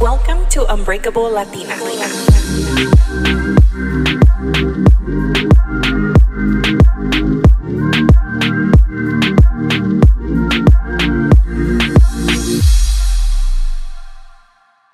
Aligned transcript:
Welcome 0.00 0.46
to 0.50 0.66
Unbreakable 0.72 1.30
Latina. 1.30 1.74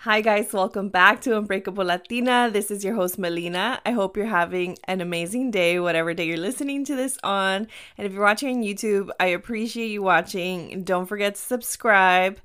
Hi, 0.01 0.21
guys, 0.23 0.53
welcome 0.53 0.89
back 0.89 1.21
to 1.23 1.37
Unbreakable 1.37 1.85
Latina. 1.85 2.51
This 2.53 2.71
is 2.71 2.85
your 2.85 2.95
host, 2.95 3.19
Melina. 3.19 3.81
I 3.87 3.93
hope 3.93 4.17
you're 4.17 4.27
having 4.27 4.77
an 4.85 5.01
amazing 5.01 5.51
day, 5.51 5.81
whatever 5.81 6.15
day 6.15 6.27
you're 6.27 6.37
listening 6.37 6.85
to 6.85 6.95
this 6.95 7.19
on. 7.23 7.69
And 7.97 8.07
if 8.07 8.13
you're 8.13 8.23
watching 8.23 8.59
on 8.59 8.63
YouTube, 8.63 9.11
I 9.19 9.27
appreciate 9.27 9.89
you 9.89 10.03
watching. 10.03 10.85
Don't 10.85 11.07
forget 11.07 11.37
to 11.37 11.41
subscribe. 11.41 12.39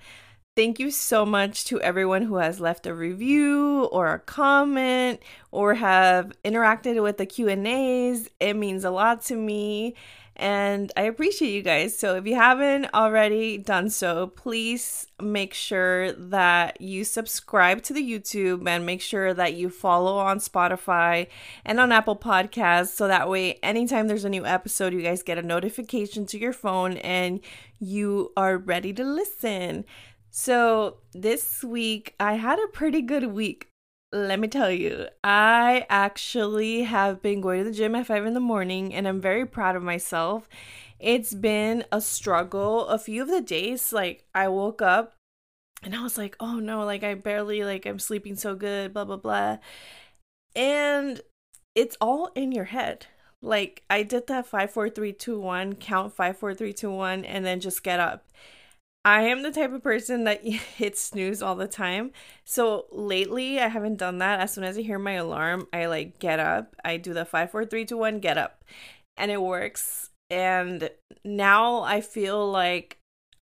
Thank 0.55 0.79
you 0.79 0.89
so 0.89 1.25
much 1.25 1.65
to 1.65 1.81
everyone 1.81 2.21
who 2.21 2.37
has 2.37 2.61
left 2.61 2.87
a 2.87 2.93
review 2.93 3.89
or 3.91 4.13
a 4.13 4.19
comment 4.19 5.19
or 5.51 5.73
have 5.73 6.31
interacted 6.45 7.03
with 7.03 7.17
the 7.17 7.25
Q&As. 7.25 8.29
It 8.39 8.53
means 8.55 8.85
a 8.85 8.89
lot 8.89 9.21
to 9.23 9.35
me 9.35 9.95
and 10.37 10.93
I 10.95 11.03
appreciate 11.03 11.51
you 11.51 11.61
guys. 11.61 11.97
So 11.97 12.15
if 12.15 12.25
you 12.25 12.35
haven't 12.35 12.87
already 12.93 13.57
done 13.57 13.89
so, 13.89 14.27
please 14.27 15.07
make 15.21 15.53
sure 15.53 16.13
that 16.13 16.79
you 16.79 17.03
subscribe 17.03 17.81
to 17.83 17.93
the 17.93 18.09
YouTube 18.09 18.65
and 18.65 18.85
make 18.85 19.01
sure 19.01 19.33
that 19.33 19.55
you 19.55 19.69
follow 19.69 20.17
on 20.17 20.39
Spotify 20.39 21.27
and 21.65 21.81
on 21.81 21.91
Apple 21.91 22.17
Podcasts 22.17 22.93
so 22.95 23.09
that 23.09 23.29
way 23.29 23.59
anytime 23.61 24.07
there's 24.07 24.25
a 24.25 24.29
new 24.29 24.45
episode, 24.45 24.93
you 24.93 25.01
guys 25.01 25.21
get 25.21 25.37
a 25.37 25.41
notification 25.41 26.25
to 26.27 26.37
your 26.37 26.53
phone 26.53 26.95
and 26.97 27.41
you 27.79 28.31
are 28.37 28.57
ready 28.57 28.93
to 28.93 29.03
listen. 29.03 29.83
So, 30.37 30.97
this 31.13 31.63
week 31.63 32.13
I 32.19 32.33
had 32.33 32.59
a 32.59 32.67
pretty 32.67 33.01
good 33.01 33.27
week 33.27 33.69
let 34.11 34.39
me 34.39 34.49
tell 34.49 34.69
you, 34.69 35.07
I 35.23 35.85
actually 35.89 36.83
have 36.83 37.21
been 37.21 37.39
going 37.41 37.63
to 37.63 37.69
the 37.69 37.75
gym 37.75 37.95
at 37.95 38.07
5 38.07 38.25
in 38.25 38.33
the 38.33 38.39
morning 38.41 38.93
and 38.93 39.07
I'm 39.07 39.19
very 39.19 39.45
proud 39.45 39.75
of 39.75 39.83
myself. 39.83 40.47
It's 40.99 41.33
been 41.33 41.85
a 41.91 42.01
struggle. 42.01 42.87
A 42.87 42.97
few 42.97 43.21
of 43.21 43.29
the 43.29 43.41
days, 43.41 43.91
like, 43.91 44.25
I 44.33 44.47
woke 44.47 44.81
up 44.81 45.15
and 45.83 45.95
I 45.95 46.01
was 46.03 46.17
like, 46.17 46.35
oh 46.39 46.59
no, 46.59 46.83
like, 46.85 47.03
I 47.03 47.13
barely, 47.13 47.63
like, 47.63 47.85
I'm 47.85 47.99
sleeping 47.99 48.35
so 48.35 48.55
good, 48.55 48.93
blah, 48.93 49.05
blah, 49.05 49.17
blah. 49.17 49.57
And 50.55 51.21
it's 51.75 51.97
all 51.99 52.31
in 52.35 52.51
your 52.51 52.65
head. 52.65 53.07
Like, 53.41 53.83
I 53.89 54.03
did 54.03 54.27
that 54.27 54.47
5, 54.47 54.71
4, 54.71 54.89
3, 54.89 55.13
2, 55.13 55.39
1, 55.39 55.75
count 55.75 56.13
5, 56.13 56.37
4, 56.37 56.53
3, 56.53 56.73
2, 56.73 56.91
1, 56.91 57.25
and 57.25 57.45
then 57.45 57.59
just 57.59 57.83
get 57.83 57.99
up. 57.99 58.25
I 59.05 59.21
am 59.21 59.43
the 59.43 59.51
type 59.51 59.71
of 59.71 59.83
person 59.83 60.23
that 60.23 60.43
hits 60.43 60.99
snooze 60.99 61.43
all 61.43 61.55
the 61.55 61.67
time. 61.67 62.11
So 62.43 62.87
lately, 62.91 63.59
I 63.59 63.67
haven't 63.67 63.97
done 63.97 64.17
that. 64.17 64.39
As 64.39 64.53
soon 64.53 64.63
as 64.63 64.79
I 64.79 64.81
hear 64.81 64.97
my 64.97 65.13
alarm, 65.13 65.67
I 65.71 65.85
like 65.85 66.17
get 66.17 66.39
up. 66.39 66.75
I 66.83 66.97
do 66.97 67.13
the 67.13 67.23
five, 67.23 67.51
four, 67.51 67.65
three, 67.65 67.85
two, 67.85 67.97
one, 67.97 68.19
get 68.19 68.39
up, 68.39 68.65
and 69.15 69.29
it 69.29 69.41
works. 69.41 70.09
And 70.31 70.89
now 71.23 71.83
I 71.83 72.01
feel 72.01 72.51
like 72.51 72.97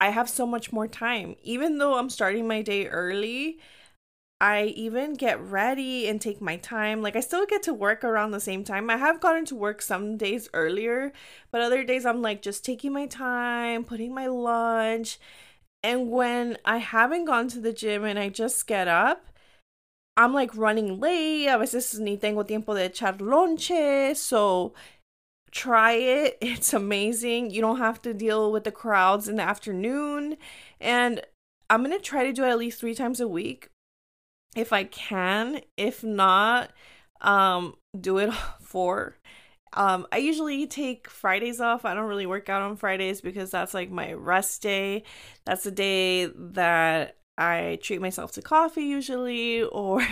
I 0.00 0.10
have 0.10 0.30
so 0.30 0.46
much 0.46 0.72
more 0.72 0.86
time. 0.86 1.34
Even 1.42 1.78
though 1.78 1.98
I'm 1.98 2.08
starting 2.08 2.46
my 2.46 2.62
day 2.62 2.86
early, 2.86 3.58
I 4.40 4.66
even 4.76 5.14
get 5.14 5.40
ready 5.40 6.06
and 6.06 6.20
take 6.20 6.40
my 6.40 6.56
time. 6.56 7.02
Like 7.02 7.16
I 7.16 7.20
still 7.20 7.46
get 7.46 7.64
to 7.64 7.74
work 7.74 8.04
around 8.04 8.30
the 8.30 8.38
same 8.38 8.62
time. 8.62 8.88
I 8.90 8.96
have 8.96 9.20
gotten 9.20 9.44
to 9.46 9.56
work 9.56 9.82
some 9.82 10.16
days 10.16 10.48
earlier, 10.54 11.12
but 11.50 11.60
other 11.60 11.82
days 11.82 12.06
I'm 12.06 12.22
like 12.22 12.42
just 12.42 12.64
taking 12.64 12.92
my 12.92 13.06
time, 13.06 13.82
putting 13.82 14.14
my 14.14 14.28
lunch 14.28 15.18
and 15.82 16.10
when 16.10 16.58
I 16.64 16.78
haven't 16.78 17.26
gone 17.26 17.48
to 17.48 17.60
the 17.60 17.72
gym 17.72 18.04
and 18.04 18.18
I 18.18 18.28
just 18.28 18.66
get 18.66 18.88
up, 18.88 19.26
I'm 20.16 20.34
like 20.34 20.56
running 20.56 20.98
late. 20.98 21.46
A 21.46 21.58
veces 21.58 21.98
ni 22.00 22.16
tengo 22.16 22.42
tiempo 22.42 22.74
de 22.74 22.88
echar 22.88 23.18
lonche. 23.18 24.16
So 24.16 24.74
try 25.50 25.92
it. 25.92 26.38
It's 26.42 26.74
amazing. 26.74 27.50
You 27.50 27.60
don't 27.60 27.78
have 27.78 28.02
to 28.02 28.12
deal 28.12 28.50
with 28.50 28.64
the 28.64 28.72
crowds 28.72 29.28
in 29.28 29.36
the 29.36 29.42
afternoon. 29.42 30.36
And 30.80 31.22
I'm 31.70 31.84
going 31.84 31.96
to 31.96 32.02
try 32.02 32.24
to 32.24 32.32
do 32.32 32.44
it 32.44 32.50
at 32.50 32.58
least 32.58 32.80
three 32.80 32.94
times 32.94 33.20
a 33.20 33.28
week 33.28 33.70
if 34.56 34.72
I 34.72 34.84
can. 34.84 35.60
If 35.76 36.02
not, 36.02 36.70
um, 37.20 37.76
do 37.98 38.18
it 38.18 38.32
four. 38.60 39.16
Um, 39.74 40.06
I 40.12 40.18
usually 40.18 40.66
take 40.66 41.08
Fridays 41.08 41.60
off. 41.60 41.84
I 41.84 41.94
don't 41.94 42.08
really 42.08 42.26
work 42.26 42.48
out 42.48 42.62
on 42.62 42.76
Fridays 42.76 43.20
because 43.20 43.50
that's 43.50 43.74
like 43.74 43.90
my 43.90 44.12
rest 44.12 44.62
day. 44.62 45.04
That's 45.44 45.64
the 45.64 45.70
day 45.70 46.26
that 46.26 47.16
I 47.36 47.78
treat 47.82 48.00
myself 48.00 48.32
to 48.32 48.42
coffee 48.42 48.84
usually, 48.84 49.62
or 49.62 50.02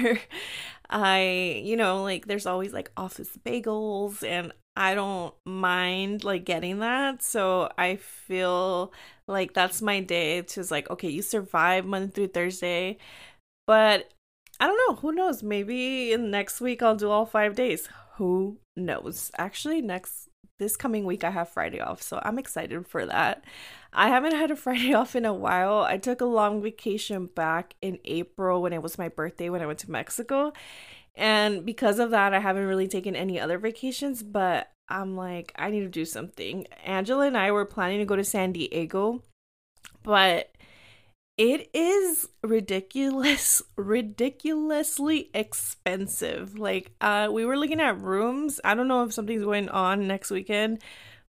I, 0.89 1.61
you 1.65 1.77
know, 1.77 2.03
like 2.03 2.27
there's 2.27 2.47
always 2.47 2.73
like 2.73 2.91
office 2.97 3.37
bagels, 3.45 4.23
and 4.27 4.53
I 4.77 4.95
don't 4.95 5.35
mind 5.45 6.23
like 6.25 6.45
getting 6.45 6.79
that. 6.81 7.23
So 7.23 7.71
I 7.79 7.97
feel 7.97 8.93
like 9.27 9.55
that's 9.55 9.83
my 9.83 10.01
day 10.01 10.43
to 10.43 10.65
like, 10.71 10.91
okay, 10.91 11.09
you 11.09 11.23
survive 11.23 11.85
Monday 11.87 12.13
through 12.13 12.29
Thursday. 12.29 12.99
But 13.67 14.11
I 14.61 14.67
don't 14.67 14.79
know. 14.89 14.97
Who 15.01 15.13
knows? 15.13 15.43
Maybe 15.43 16.17
next 16.17 16.61
week 16.61 16.83
I'll 16.83 16.97
do 16.97 17.11
all 17.11 17.27
five 17.27 17.55
days 17.55 17.89
who 18.17 18.59
knows? 18.77 19.31
Actually, 19.37 19.83
next 19.83 20.29
this 20.59 20.77
coming 20.77 21.05
week 21.05 21.25
I 21.25 21.31
have 21.31 21.51
Friday 21.51 21.81
off, 21.81 22.03
so 22.03 22.21
I'm 22.23 22.39
excited 22.39 22.87
for 22.87 23.05
that. 23.07 23.45
I 23.93 24.09
haven't 24.09 24.35
had 24.35 24.51
a 24.51 24.57
Friday 24.57 24.95
off 24.95 25.17
in 25.17 25.25
a 25.25 25.35
while. 25.35 25.81
I 25.81 25.99
took 25.99 26.21
a 26.21 26.27
long 26.27 26.63
vacation 26.63 27.27
back 27.27 27.75
in 27.83 27.99
April 28.05 28.63
when 28.63 28.73
it 28.73 28.83
was 28.83 28.99
my 28.99 29.09
birthday 29.09 29.51
when 29.51 29.63
I 29.63 29.67
went 29.67 29.81
to 29.81 29.91
Mexico. 29.91 30.53
And 31.15 31.65
because 31.65 31.99
of 31.99 32.11
that, 32.11 32.35
I 32.35 32.41
haven't 32.41 32.67
really 32.67 32.89
taken 32.89 33.17
any 33.17 33.41
other 33.41 33.59
vacations, 33.59 34.23
but 34.23 34.71
I'm 34.89 35.17
like, 35.17 35.53
I 35.57 35.71
need 35.71 35.81
to 35.81 35.89
do 35.89 36.05
something. 36.05 36.67
Angela 36.85 37.27
and 37.27 37.37
I 37.37 37.51
were 37.51 37.65
planning 37.65 37.99
to 37.99 38.05
go 38.05 38.17
to 38.17 38.25
San 38.25 38.53
Diego, 38.53 39.23
but 40.03 40.51
it 41.39 41.69
is 41.75 42.29
ridiculous 42.43 43.63
ridiculously 43.77 45.31
expensive. 45.35 46.59
Like 46.59 46.93
uh 47.01 47.29
we 47.31 47.45
were 47.45 47.57
looking 47.57 47.81
at 47.81 48.01
rooms. 48.01 48.61
I 48.65 48.75
don't 48.75 48.89
know 48.89 49.05
if 49.05 49.13
something's 49.13 49.45
going 49.45 49.69
on 49.69 50.07
next 50.07 50.31
weekend 50.31 50.83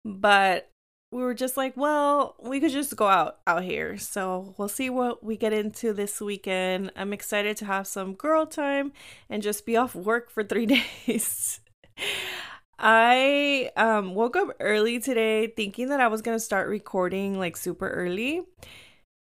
but 0.05 0.69
we 1.11 1.21
were 1.21 1.33
just 1.33 1.57
like 1.57 1.75
well 1.75 2.35
we 2.41 2.59
could 2.59 2.71
just 2.71 2.95
go 2.95 3.07
out 3.07 3.39
out 3.45 3.63
here. 3.63 3.97
So 3.97 4.55
we'll 4.57 4.69
see 4.69 4.89
what 4.89 5.23
we 5.23 5.35
get 5.37 5.53
into 5.53 5.93
this 5.93 6.21
weekend. 6.21 6.91
I'm 6.95 7.13
excited 7.13 7.57
to 7.57 7.65
have 7.65 7.87
some 7.87 8.13
girl 8.13 8.45
time 8.45 8.93
and 9.29 9.43
just 9.43 9.65
be 9.65 9.75
off 9.75 9.95
work 9.95 10.29
for 10.29 10.43
three 10.43 10.65
days. 11.05 11.59
I 12.79 13.71
um 13.75 14.15
woke 14.15 14.35
up 14.37 14.55
early 14.59 14.99
today 14.99 15.47
thinking 15.47 15.89
that 15.89 15.99
i 15.99 16.07
was 16.07 16.21
gonna 16.21 16.39
start 16.39 16.69
recording 16.69 17.39
like 17.39 17.57
super 17.57 17.89
early 17.89 18.43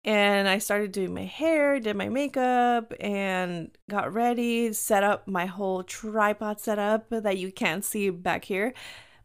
and 0.08 0.48
I 0.48 0.56
started 0.56 0.92
doing 0.92 1.12
my 1.12 1.24
hair, 1.24 1.78
did 1.78 1.94
my 1.94 2.08
makeup, 2.08 2.94
and 2.98 3.70
got 3.90 4.14
ready, 4.14 4.72
set 4.72 5.02
up 5.04 5.28
my 5.28 5.44
whole 5.44 5.82
tripod 5.82 6.60
setup 6.60 7.10
that 7.10 7.36
you 7.36 7.52
can't 7.52 7.84
see 7.84 8.08
back 8.08 8.46
here. 8.46 8.72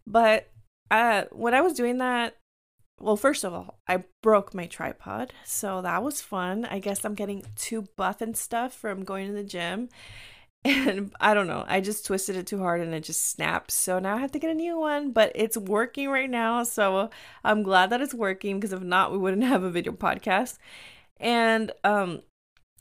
But 0.06 0.52
uh, 0.92 1.24
when 1.32 1.54
I 1.54 1.62
was 1.62 1.72
doing 1.72 2.00
that, 2.00 2.36
well, 3.00 3.16
first 3.16 3.46
of 3.46 3.54
all, 3.54 3.80
I 3.88 4.04
broke 4.22 4.54
my 4.54 4.66
tripod. 4.66 5.32
So 5.46 5.82
that 5.82 6.04
was 6.04 6.20
fun. 6.20 6.66
I 6.66 6.80
guess 6.80 7.06
I'm 7.06 7.16
getting 7.16 7.46
too 7.56 7.86
buff 7.96 8.20
and 8.20 8.36
stuff 8.36 8.74
from 8.74 9.06
going 9.06 9.28
to 9.28 9.34
the 9.34 9.46
gym. 9.46 9.88
And 10.66 11.14
I 11.20 11.34
don't 11.34 11.48
know, 11.48 11.66
I 11.68 11.82
just 11.82 12.06
twisted 12.06 12.38
it 12.38 12.48
too 12.48 12.60
hard 12.60 12.80
and 12.80 12.94
it 12.94 13.02
just 13.04 13.30
snapped. 13.30 13.70
So 13.72 14.00
now 14.00 14.16
I 14.16 14.20
have 14.20 14.32
to 14.32 14.40
get 14.40 14.50
a 14.50 14.54
new 14.54 14.80
one, 14.80 15.12
but 15.12 15.34
it's 15.36 15.58
working 15.58 16.10
right 16.10 16.30
now. 16.30 16.64
So 16.64 17.10
I'm 17.44 17.64
glad 17.64 17.90
that 17.90 18.00
it's 18.00 18.14
working 18.14 18.60
because 18.60 18.72
if 18.72 18.82
not, 18.82 19.12
we 19.12 19.18
wouldn't 19.18 19.44
have 19.54 19.64
a 19.64 19.70
video 19.70 19.92
podcast. 19.92 20.58
And 21.18 21.72
um 21.84 22.22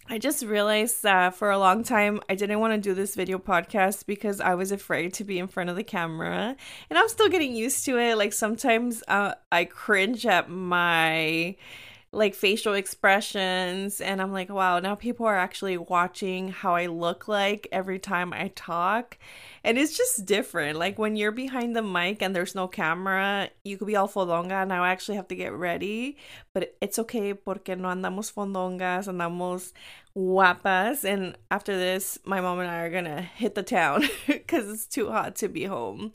I 0.09 0.19
just 0.19 0.45
realized 0.45 1.03
that 1.05 1.35
for 1.35 1.51
a 1.51 1.59
long 1.59 1.83
time 1.83 2.21
I 2.29 2.37
didn't 2.37 2.61
want 2.61 2.73
to 2.75 2.79
do 2.79 2.95
this 2.95 3.17
video 3.17 3.39
podcast 3.39 4.07
because 4.07 4.41
I 4.41 4.55
was 4.55 4.71
afraid 4.71 5.15
to 5.15 5.25
be 5.25 5.41
in 5.41 5.49
front 5.49 5.71
of 5.71 5.75
the 5.75 5.85
camera. 5.85 6.57
And 6.89 6.99
I'm 6.99 7.09
still 7.09 7.29
getting 7.29 7.55
used 7.55 7.85
to 7.87 7.99
it. 7.99 8.17
Like 8.17 8.33
sometimes 8.33 9.03
uh, 9.09 9.35
I 9.51 9.65
cringe 9.65 10.25
at 10.25 10.49
my 10.49 11.57
like 12.13 12.35
facial 12.35 12.75
expressions 12.75 14.01
and 14.01 14.21
I'm 14.21 14.33
like, 14.33 14.51
wow, 14.51 14.79
now 14.81 14.95
people 14.95 15.27
are 15.27 15.37
actually 15.37 15.79
watching 15.79 16.49
how 16.49 16.75
I 16.75 16.87
look 16.87 17.27
like 17.27 17.69
every 17.73 17.99
time 17.99 18.33
I 18.33 18.49
talk. 18.55 19.17
And 19.65 19.79
it's 19.79 19.97
just 19.97 20.27
different. 20.27 20.79
Like 20.79 20.99
when 20.99 21.17
you're 21.17 21.33
behind 21.33 21.77
the 21.77 21.83
mic 21.83 22.23
and 22.23 22.35
there's 22.35 22.55
no 22.55 22.67
camera, 22.67 23.51
you 23.65 23.77
could 23.77 23.87
be 23.87 23.97
all 23.97 24.09
fodonga. 24.09 24.67
Now 24.67 24.83
I 24.83 24.91
actually 24.91 25.17
have 25.17 25.29
to 25.29 25.37
get 25.37 25.53
ready, 25.53 26.17
but 26.53 26.75
it's 26.81 26.99
okay 26.99 27.33
porque 27.35 27.69
no 27.77 27.89
andamos 27.89 28.33
fodongas, 28.33 29.07
andamos 29.07 29.73
guapas. 30.17 31.05
And 31.05 31.37
after 31.51 31.77
this, 31.77 32.19
my 32.25 32.41
mom 32.41 32.59
and 32.59 32.71
I 32.71 32.81
are 32.81 32.91
gonna 32.91 33.23
hit 33.23 33.55
the 33.55 33.63
town 33.63 34.09
because 34.27 34.69
it's 34.69 34.87
too 34.87 35.11
hot 35.11 35.37
to 35.37 35.49
be 35.49 35.65
home 35.65 36.13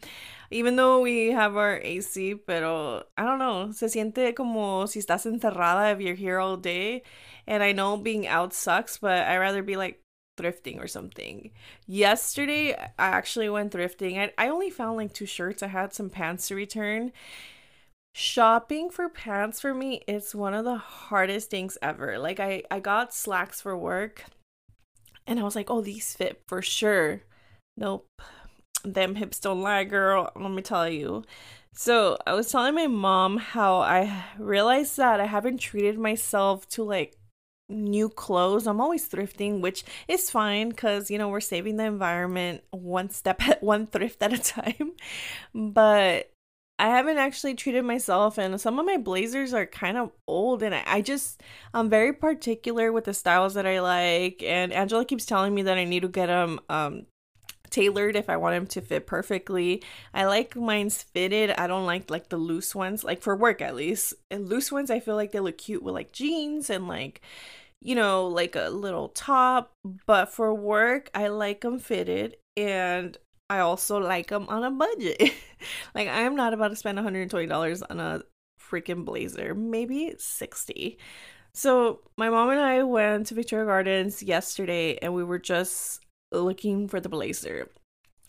even 0.50 0.76
though 0.76 1.02
we 1.02 1.32
have 1.32 1.58
our 1.58 1.80
AC, 1.84 2.36
pero 2.36 3.04
I 3.18 3.24
don't 3.24 3.40
know, 3.40 3.72
se 3.72 3.88
siente 3.88 4.34
como 4.36 4.86
si 4.88 5.00
estás 5.00 5.26
encerrada 5.26 5.92
if 5.94 6.00
you're 6.00 6.16
here 6.16 6.40
all 6.40 6.58
day. 6.58 7.04
And 7.46 7.64
I 7.64 7.72
know 7.72 7.98
being 7.98 8.28
out 8.28 8.54
sucks, 8.54 8.98
but 8.98 9.28
i 9.28 9.38
rather 9.38 9.64
be 9.64 9.76
like 9.76 10.02
thrifting 10.38 10.82
or 10.82 10.88
something. 10.88 11.52
Yesterday, 11.86 12.74
I 12.74 13.08
actually 13.08 13.50
went 13.50 13.74
thrifting. 13.74 14.18
I, 14.18 14.32
I 14.38 14.50
only 14.50 14.70
found 14.70 14.98
like 14.98 15.14
two 15.14 15.26
shirts. 15.26 15.62
I 15.64 15.68
had 15.68 15.94
some 15.94 16.10
pants 16.10 16.48
to 16.48 16.56
return. 16.56 17.12
Shopping 18.16 18.90
for 18.90 19.10
pants 19.10 19.60
for 19.60 19.74
me 19.74 20.04
is 20.08 20.34
one 20.34 20.54
of 20.54 20.66
the 20.66 20.78
hardest 20.78 21.50
things 21.50 21.78
ever. 21.82 22.18
Like 22.18 22.40
I 22.40 22.64
I 22.72 22.80
got 22.80 23.14
slacks 23.14 23.62
for 23.62 23.78
work 23.78 24.26
and 25.28 25.40
I 25.40 25.44
was 25.44 25.56
like, 25.56 25.70
"Oh, 25.70 25.82
these 25.82 26.16
fit 26.16 26.42
for 26.48 26.62
sure." 26.62 27.22
Nope 27.76 28.08
them 28.94 29.16
hips 29.16 29.40
don't 29.40 29.62
lie, 29.62 29.84
girl. 29.84 30.32
Let 30.36 30.52
me 30.52 30.62
tell 30.62 30.90
you. 30.90 31.24
So 31.74 32.18
I 32.26 32.34
was 32.34 32.52
telling 32.52 32.76
my 32.76 32.88
mom 32.88 33.38
how 33.38 33.78
I 33.78 34.26
realized 34.40 34.98
that 34.98 35.20
I 35.20 35.26
haven't 35.26 35.60
treated 35.60 36.00
myself 36.00 36.68
to 36.70 36.84
like 36.84 37.18
new 37.70 38.10
clothes. 38.10 38.68
I'm 38.68 38.82
always 38.82 39.08
thrifting, 39.08 39.62
which 39.62 39.84
is 40.08 40.30
fine 40.30 40.70
because 40.70 41.12
you 41.12 41.18
know 41.18 41.30
we're 41.30 41.40
saving 41.42 41.78
the 41.78 41.86
environment 41.86 42.64
one 42.72 43.10
step 43.10 43.42
at 43.48 43.64
one 43.64 43.88
thrift 43.88 44.22
at 44.22 44.34
a 44.34 44.40
time. 44.40 44.94
But 45.54 46.32
I 46.80 46.90
haven't 46.90 47.18
actually 47.18 47.56
treated 47.56 47.84
myself, 47.86 48.38
and 48.38 48.60
some 48.62 48.80
of 48.80 48.86
my 48.86 48.98
blazers 48.98 49.54
are 49.54 49.66
kind 49.66 49.98
of 49.98 50.12
old, 50.28 50.62
and 50.64 50.76
I, 50.76 50.84
I 50.86 51.02
just 51.02 51.42
I'm 51.74 51.90
very 51.90 52.14
particular 52.14 52.92
with 52.92 53.06
the 53.06 53.14
styles 53.14 53.56
that 53.56 53.66
I 53.66 53.82
like. 53.82 54.44
And 54.44 54.72
Angela 54.74 55.06
keeps 55.06 55.26
telling 55.26 55.56
me 55.56 55.64
that 55.64 55.78
I 55.78 55.86
need 55.86 56.02
to 56.02 56.08
get 56.10 56.28
them 56.28 56.60
um 56.70 57.06
tailored 57.70 58.16
if 58.16 58.30
I 58.30 58.38
want 58.38 58.56
them 58.56 58.68
to 58.68 58.82
fit 58.82 59.08
perfectly. 59.08 59.84
I 60.14 60.26
like 60.26 60.56
mine's 60.56 61.02
fitted. 61.04 61.52
I 61.52 61.68
don't 61.68 61.86
like 61.86 62.10
like 62.10 62.30
the 62.30 62.38
loose 62.38 62.76
ones, 62.76 63.04
like 63.04 63.22
for 63.22 63.36
work 63.36 63.62
at 63.62 63.76
least. 63.76 64.14
And 64.32 64.48
loose 64.48 64.72
ones 64.72 64.92
I 64.92 65.00
feel 65.00 65.16
like 65.16 65.32
they 65.32 65.40
look 65.40 65.58
cute 65.58 65.84
with 65.84 65.94
like 65.94 66.12
jeans 66.12 66.70
and 66.70 66.88
like 66.88 67.22
you 67.80 67.94
know, 67.94 68.28
like 68.28 68.56
a 68.56 68.70
little 68.70 69.10
top, 69.10 69.72
but 70.06 70.34
for 70.34 70.54
work 70.54 71.10
I 71.14 71.28
like 71.28 71.62
them 71.62 71.80
fitted 71.80 72.38
and 72.56 73.18
I 73.50 73.60
also 73.60 74.00
like 74.00 74.28
them 74.28 74.48
on 74.50 74.64
a 74.64 74.72
budget. 74.72 75.22
like 75.96 76.08
I'm 76.08 76.36
not 76.36 76.54
about 76.54 76.70
to 76.70 76.76
spend 76.76 76.98
$120 76.98 77.84
on 77.90 78.00
a 78.00 78.22
freaking 78.60 79.06
blazer, 79.06 79.56
maybe 79.56 80.16
60. 80.18 80.98
So, 81.54 82.02
my 82.18 82.30
mom 82.30 82.52
and 82.52 82.60
I 82.60 82.84
went 82.84 83.28
to 83.28 83.34
Victoria 83.34 83.66
Gardens 83.66 84.22
yesterday 84.22 84.98
and 85.02 85.16
we 85.16 85.24
were 85.24 85.40
just 85.40 86.02
looking 86.32 86.88
for 86.88 87.00
the 87.00 87.10
blazer. 87.10 87.70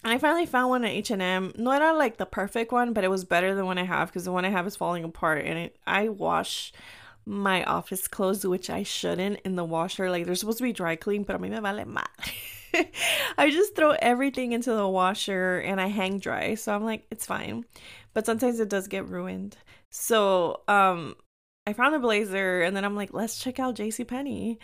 I 0.05 0.19
finally 0.19 0.47
found 0.47 0.71
one 0.71 0.85
at 0.85 0.91
H&M. 0.91 1.53
Not 1.57 1.83
era 1.83 1.97
like 1.97 2.19
the 2.19 2.27
perfect 2.27 2.71
one, 2.71 2.93
but 2.93 3.05
it 3.05 3.11
was 3.11 3.25
better 3.25 3.55
than 3.55 3.67
one 3.67 3.79
I 3.79 3.85
have 3.85 4.09
because 4.09 4.25
the 4.25 4.33
one 4.33 4.45
I 4.45 4.51
have 4.51 4.67
is 4.67 4.77
falling 4.77 5.05
apart. 5.05 5.45
And 5.45 5.59
it, 5.59 5.77
I 5.87 6.09
wash 6.09 6.73
my 7.27 7.65
office 7.65 8.07
clothes, 8.07 8.47
which 8.47 8.71
I 8.71 8.85
shouldn't, 8.85 9.41
in 9.41 9.57
the 9.57 9.65
washer. 9.65 10.11
Like 10.11 10.25
they're 10.25 10.35
supposed 10.37 10.59
to 10.59 10.65
be 10.65 10.73
dry 10.73 10.97
clean, 10.97 11.25
but 11.25 11.37
a 11.37 11.39
mí 11.39 11.51
me 11.51 11.59
vale 11.59 11.85
mal. 11.85 12.05
I 13.39 13.51
just 13.51 13.75
throw 13.75 13.97
everything 14.01 14.53
into 14.53 14.73
the 14.73 14.89
washer 14.89 15.59
and 15.59 15.81
I 15.81 15.89
hang 15.89 16.19
dry. 16.19 16.55
So 16.55 16.75
I'm 16.75 16.85
like, 16.85 17.07
it's 17.11 17.27
fine. 17.27 17.65
But 18.15 18.27
sometimes 18.27 18.61
it 18.61 18.69
does 18.69 18.89
get 18.89 19.09
ruined. 19.09 19.57
So 19.91 20.63
um 20.69 21.17
I 21.67 21.73
found 21.73 21.95
a 21.95 21.99
blazer 21.99 22.63
and 22.63 22.77
then 22.77 22.85
I'm 22.85 22.97
like, 22.97 23.13
let's 23.13 23.39
check 23.39 23.59
out 23.59 23.77
JC 23.77 24.07
Penney. 24.07 24.59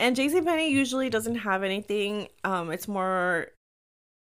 And 0.00 0.16
JCPenney 0.16 0.70
usually 0.70 1.10
doesn't 1.10 1.36
have 1.36 1.62
anything. 1.62 2.28
Um, 2.42 2.70
it's 2.70 2.88
more 2.88 3.48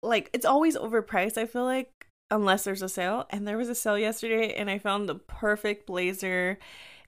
like 0.03 0.31
it's 0.33 0.47
always 0.47 0.75
overpriced, 0.75 1.37
I 1.37 1.45
feel 1.45 1.65
like, 1.65 1.91
unless 2.31 2.65
there's 2.65 2.81
a 2.81 2.89
sale. 2.89 3.27
And 3.29 3.47
there 3.47 3.59
was 3.59 3.69
a 3.69 3.75
sale 3.75 3.99
yesterday 3.99 4.55
and 4.55 4.71
I 4.71 4.79
found 4.79 5.07
the 5.07 5.17
perfect 5.17 5.87
blazer 5.87 6.59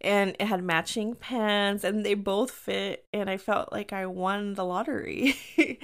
and 0.02 0.36
it 0.38 0.46
had 0.46 0.62
matching 0.62 1.14
pants 1.14 1.82
and 1.82 2.04
they 2.04 2.12
both 2.14 2.50
fit 2.50 3.06
and 3.12 3.28
I 3.28 3.36
felt 3.36 3.72
like 3.72 3.94
I 3.94 4.04
won 4.04 4.52
the 4.52 4.64
lottery. 4.64 5.34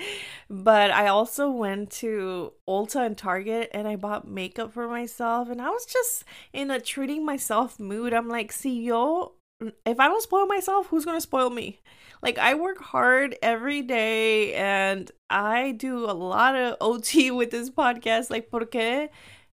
but 0.50 0.90
I 0.90 1.06
also 1.06 1.50
went 1.50 1.90
to 1.92 2.52
Ulta 2.69 3.06
and 3.06 3.16
Target 3.16 3.70
and 3.72 3.88
I 3.88 3.96
bought 3.96 4.28
makeup 4.28 4.75
for 4.75 4.88
myself 4.88 5.48
and 5.48 5.60
I 5.60 5.70
was 5.70 5.87
just 5.87 6.25
in 6.52 6.70
a 6.70 6.80
treating 6.80 7.25
myself 7.25 7.80
mood. 7.80 8.12
I'm 8.12 8.28
like, 8.28 8.52
see 8.52 8.82
yo, 8.82 9.32
if 9.60 10.00
I 10.00 10.08
don't 10.08 10.22
spoil 10.22 10.46
myself, 10.46 10.86
who's 10.88 11.04
gonna 11.04 11.20
spoil 11.20 11.50
me? 11.50 11.80
Like 12.22 12.38
I 12.38 12.54
work 12.54 12.78
hard 12.80 13.36
every 13.42 13.82
day 13.82 14.54
and 14.54 15.10
I 15.30 15.72
do 15.72 16.04
a 16.04 16.12
lot 16.12 16.56
of 16.56 16.76
OT 16.80 17.30
with 17.30 17.50
this 17.50 17.70
podcast. 17.70 18.30
Like 18.30 18.50
porque 18.50 19.10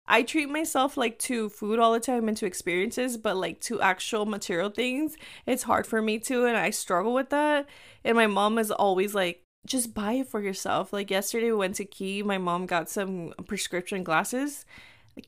I 0.08 0.22
treat 0.22 0.48
myself 0.48 0.96
like 0.96 1.18
to 1.20 1.48
food 1.48 1.78
all 1.78 1.92
the 1.92 2.00
time 2.00 2.28
and 2.28 2.36
to 2.38 2.46
experiences, 2.46 3.16
but 3.16 3.36
like 3.36 3.60
to 3.62 3.80
actual 3.80 4.26
material 4.26 4.70
things, 4.70 5.16
it's 5.46 5.64
hard 5.64 5.86
for 5.86 6.00
me 6.00 6.18
to 6.20 6.46
and 6.46 6.56
I 6.56 6.70
struggle 6.70 7.14
with 7.14 7.30
that. 7.30 7.66
And 8.04 8.16
my 8.16 8.26
mom 8.26 8.58
is 8.58 8.70
always 8.70 9.14
like, 9.14 9.42
just 9.66 9.94
buy 9.94 10.12
it 10.12 10.28
for 10.28 10.40
yourself. 10.40 10.92
Like 10.92 11.10
yesterday 11.10 11.46
we 11.46 11.54
went 11.58 11.74
to 11.76 11.84
Key, 11.84 12.22
my 12.22 12.38
mom 12.38 12.66
got 12.66 12.88
some 12.88 13.34
prescription 13.46 14.04
glasses. 14.04 14.64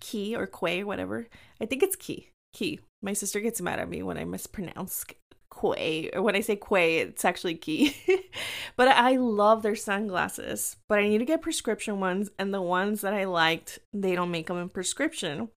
Key 0.01 0.37
or 0.37 0.47
Quay, 0.47 0.85
whatever. 0.85 1.29
I 1.61 1.67
think 1.67 1.83
it's 1.83 1.97
Key. 1.97 2.29
Key. 2.53 2.81
My 3.03 3.13
sister 3.13 3.41
gets 3.41 3.61
mad 3.61 3.79
at 3.79 3.89
me 3.89 4.03
when 4.03 4.19
I 4.19 4.25
mispronounce 4.25 5.05
Quay. 5.61 6.11
When 6.15 6.37
I 6.37 6.41
say 6.41 6.57
Quay, 6.57 6.99
it's 6.99 7.25
actually 7.25 7.55
Key. 7.55 7.95
but 8.77 8.89
I 8.89 9.17
love 9.17 9.63
their 9.63 9.77
sunglasses. 9.77 10.77
But 10.89 10.99
I 10.99 11.09
need 11.09 11.19
to 11.19 11.25
get 11.25 11.43
prescription 11.43 12.01
ones, 12.01 12.31
and 12.39 12.53
the 12.53 12.63
ones 12.63 13.01
that 13.03 13.15
I 13.15 13.25
liked, 13.25 13.79
they 13.93 14.15
don't 14.15 14.31
make 14.31 14.49
them 14.49 14.59
in 14.59 14.69
prescription. 14.69 15.49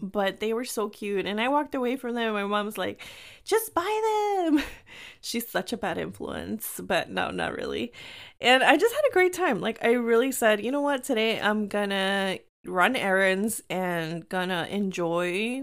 But 0.00 0.38
they 0.38 0.52
were 0.52 0.64
so 0.64 0.88
cute, 0.88 1.26
and 1.26 1.40
I 1.40 1.48
walked 1.48 1.74
away 1.74 1.96
from 1.96 2.14
them. 2.14 2.32
My 2.32 2.44
mom's 2.44 2.78
like, 2.78 3.02
"Just 3.44 3.74
buy 3.74 4.36
them." 4.44 4.62
She's 5.20 5.48
such 5.48 5.72
a 5.72 5.76
bad 5.76 5.98
influence, 5.98 6.80
but 6.80 7.10
no, 7.10 7.30
not 7.32 7.56
really. 7.56 7.92
And 8.40 8.62
I 8.62 8.76
just 8.76 8.94
had 8.94 9.02
a 9.10 9.12
great 9.12 9.32
time. 9.32 9.60
Like 9.60 9.84
I 9.84 9.92
really 9.92 10.30
said, 10.30 10.64
you 10.64 10.70
know 10.70 10.82
what? 10.82 11.02
Today 11.02 11.40
I'm 11.40 11.66
gonna 11.66 12.38
run 12.64 12.94
errands 12.94 13.60
and 13.68 14.28
gonna 14.28 14.68
enjoy 14.70 15.62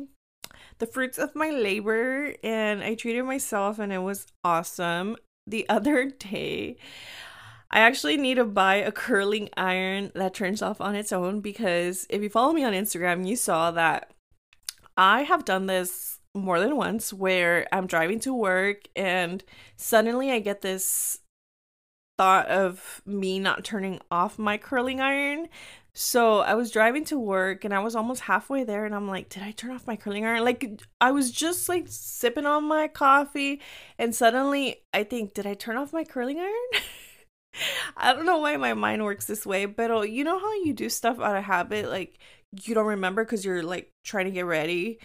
the 0.80 0.88
fruits 0.88 1.18
of 1.18 1.36
my 1.36 1.50
labor 1.50 2.34
and 2.44 2.84
I 2.84 2.96
treated 2.96 3.24
myself 3.24 3.80
and 3.80 3.94
it 3.94 4.00
was 4.00 4.28
awesome. 4.44 5.18
The 5.48 5.68
other 5.70 6.06
day, 6.10 6.78
I 7.72 7.80
actually 7.80 8.18
need 8.18 8.36
to 8.36 8.46
buy 8.46 8.76
a 8.76 8.92
curling 8.92 9.50
iron 9.58 10.12
that 10.16 10.34
turns 10.34 10.62
off 10.62 10.80
on 10.80 10.96
its 10.96 11.12
own 11.12 11.42
because 11.42 12.06
if 12.10 12.22
you 12.22 12.30
follow 12.30 12.54
me 12.54 12.64
on 12.64 12.74
Instagram, 12.74 13.28
you 13.28 13.36
saw 13.36 13.72
that 13.72 14.12
I 14.98 15.24
have 15.24 15.46
done 15.46 15.66
this 15.66 16.20
more 16.34 16.60
than 16.60 16.76
once 16.76 17.14
where 17.14 17.68
I'm 17.72 17.88
driving 17.88 18.20
to 18.22 18.34
work 18.34 18.90
and 18.96 19.44
suddenly 19.78 20.32
I 20.32 20.40
get 20.40 20.62
this 20.62 21.20
thought 22.18 22.48
of 22.48 23.02
me 23.06 23.40
not 23.40 23.64
turning 23.64 24.00
off 24.10 24.40
my 24.40 24.58
curling 24.58 25.02
iron. 25.02 25.48
So 25.98 26.40
I 26.40 26.56
was 26.56 26.72
driving 26.72 27.06
to 27.06 27.18
work 27.18 27.64
and 27.64 27.74
I 27.74 27.80
was 27.80 27.96
almost 27.96 28.22
halfway 28.24 28.66
there 28.66 28.86
and 28.86 28.94
I'm 28.94 29.08
like, 29.08 29.30
did 29.30 29.44
I 29.44 29.52
turn 29.52 29.72
off 29.72 29.88
my 29.88 29.96
curling 29.96 30.26
iron? 30.26 30.44
Like 30.44 30.82
I 31.00 31.12
was 31.12 31.32
just 31.32 31.70
like 31.70 31.86
sipping 31.88 32.46
on 32.46 32.66
my 32.66 32.90
coffee 32.90 33.62
and 33.98 34.14
suddenly 34.14 34.82
I 34.94 35.06
think, 35.06 35.34
did 35.34 35.48
I 35.48 35.54
turn 35.54 35.78
off 35.78 35.94
my 35.94 36.04
curling 36.04 36.40
iron? 36.40 36.84
I 37.98 38.14
don't 38.14 38.26
know 38.26 38.40
why 38.40 38.58
my 38.58 38.74
mind 38.74 39.04
works 39.06 39.26
this 39.26 39.46
way, 39.46 39.66
but 39.66 39.90
oh, 39.90 40.02
you 40.02 40.26
know 40.26 40.38
how 40.38 40.54
you 40.66 40.74
do 40.74 40.90
stuff 40.90 41.20
out 41.22 41.38
of 41.38 41.46
habit, 41.46 41.90
like 41.90 42.20
you 42.64 42.74
don't 42.76 42.88
remember 42.88 43.24
because 43.24 43.46
you're 43.46 43.64
like 43.64 43.92
trying 44.04 44.26
to 44.26 44.32
get 44.32 44.46
ready 44.46 45.00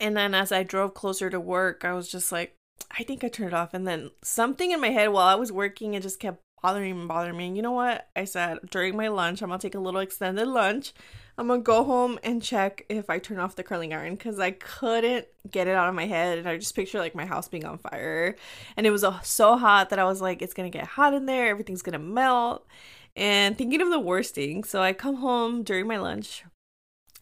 And 0.00 0.16
then 0.16 0.34
as 0.34 0.52
I 0.52 0.62
drove 0.64 0.94
closer 0.94 1.30
to 1.30 1.40
work, 1.40 1.84
I 1.84 1.92
was 1.92 2.08
just 2.10 2.32
like, 2.32 2.56
I 2.90 3.04
think 3.04 3.22
I 3.22 3.28
turned 3.28 3.48
it 3.48 3.54
off. 3.54 3.74
And 3.74 3.86
then 3.86 4.10
something 4.22 4.70
in 4.72 4.80
my 4.80 4.90
head 4.90 5.08
while 5.08 5.26
I 5.26 5.34
was 5.36 5.52
working, 5.52 5.94
it 5.94 6.02
just 6.02 6.18
kept 6.20 6.40
bothering 6.62 6.92
and 6.92 7.08
bothering 7.08 7.36
me. 7.36 7.48
And 7.48 7.56
you 7.56 7.62
know 7.62 7.72
what? 7.72 8.08
I 8.16 8.24
said 8.24 8.58
during 8.70 8.96
my 8.96 9.08
lunch, 9.08 9.42
I'm 9.42 9.48
gonna 9.48 9.58
take 9.58 9.74
a 9.74 9.80
little 9.80 10.00
extended 10.00 10.46
lunch. 10.46 10.92
I'm 11.36 11.48
gonna 11.48 11.62
go 11.62 11.84
home 11.84 12.18
and 12.22 12.42
check 12.42 12.84
if 12.88 13.10
I 13.10 13.18
turn 13.18 13.38
off 13.38 13.56
the 13.56 13.62
curling 13.62 13.92
iron 13.92 14.14
because 14.14 14.38
I 14.38 14.52
couldn't 14.52 15.26
get 15.50 15.66
it 15.66 15.74
out 15.74 15.88
of 15.88 15.94
my 15.94 16.06
head. 16.06 16.38
And 16.38 16.48
I 16.48 16.56
just 16.56 16.74
picture 16.74 16.98
like 16.98 17.14
my 17.14 17.26
house 17.26 17.48
being 17.48 17.64
on 17.64 17.78
fire. 17.78 18.36
And 18.76 18.86
it 18.86 18.90
was 18.90 19.04
uh, 19.04 19.20
so 19.20 19.56
hot 19.56 19.90
that 19.90 19.98
I 19.98 20.04
was 20.04 20.20
like, 20.20 20.40
it's 20.40 20.54
gonna 20.54 20.70
get 20.70 20.84
hot 20.84 21.14
in 21.14 21.26
there, 21.26 21.48
everything's 21.48 21.82
gonna 21.82 21.98
melt. 21.98 22.66
And 23.16 23.58
thinking 23.58 23.82
of 23.82 23.90
the 23.90 24.00
worst 24.00 24.34
thing. 24.34 24.64
So 24.64 24.80
I 24.80 24.92
come 24.92 25.16
home 25.16 25.62
during 25.64 25.86
my 25.86 25.98
lunch, 25.98 26.44